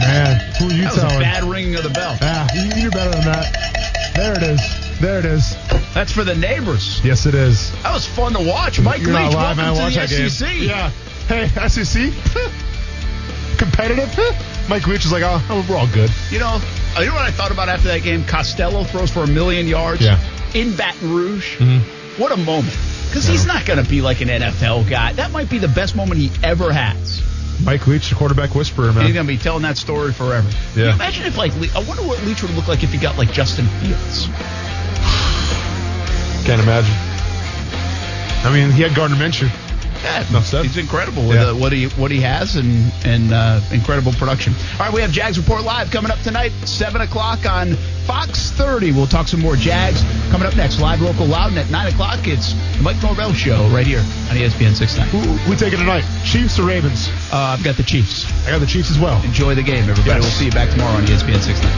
[0.00, 1.20] Man, who are you That was a telling?
[1.20, 2.16] bad ringing of the bell.
[2.22, 4.12] Ah, you're better than that.
[4.16, 4.60] There it is.
[5.00, 5.54] There it is.
[5.94, 7.00] That's for the neighbors.
[7.04, 7.72] Yes, it is.
[7.82, 8.80] That was fun to watch.
[8.80, 9.74] Mike You're Leach, live, welcome man.
[9.74, 10.28] to Watch the that game.
[10.28, 10.56] SEC.
[10.58, 10.90] Yeah.
[11.26, 12.12] Hey, SEC.
[13.58, 14.14] Competitive.
[14.68, 16.10] Mike Leach is like, oh, we're all good.
[16.30, 16.60] You know,
[16.98, 18.24] you know what I thought about after that game?
[18.24, 20.18] Costello throws for a million yards Yeah.
[20.54, 21.56] in Baton Rouge.
[21.58, 22.20] Mm-hmm.
[22.22, 22.76] What a moment.
[23.08, 25.12] Because he's not going to be like an NFL guy.
[25.14, 27.20] That might be the best moment he ever has.
[27.64, 30.48] Mike Leach, the quarterback whisperer, And he's going to be telling that story forever.
[30.76, 30.94] Yeah.
[30.94, 33.32] imagine if, like, Le- I wonder what Leach would look like if he got, like,
[33.32, 34.28] Justin Fields.
[36.50, 36.94] Can't imagine.
[38.44, 39.48] I mean, he had Gardner Minshew.
[40.02, 40.64] Yeah, Enough said.
[40.64, 41.50] he's incredible with Yeah.
[41.50, 44.52] uh, what he what he has and and uh, incredible production.
[44.72, 47.74] All right, we have Jags Report live coming up tonight, seven o'clock on
[48.06, 48.90] Fox 30.
[48.92, 50.80] We'll talk some more Jags coming up next.
[50.80, 54.34] Live, local, loud, and at nine o'clock it's the Mike Norvell Show right here on
[54.36, 55.06] ESPN 69.
[55.10, 56.04] Who, who we taking tonight?
[56.24, 57.08] Chiefs or Ravens?
[57.30, 58.24] Uh, I've got the Chiefs.
[58.48, 59.22] I got the Chiefs as well.
[59.22, 60.08] Enjoy the game, everybody.
[60.08, 60.22] Yes.
[60.22, 61.70] We'll see you back tomorrow on ESPN 69.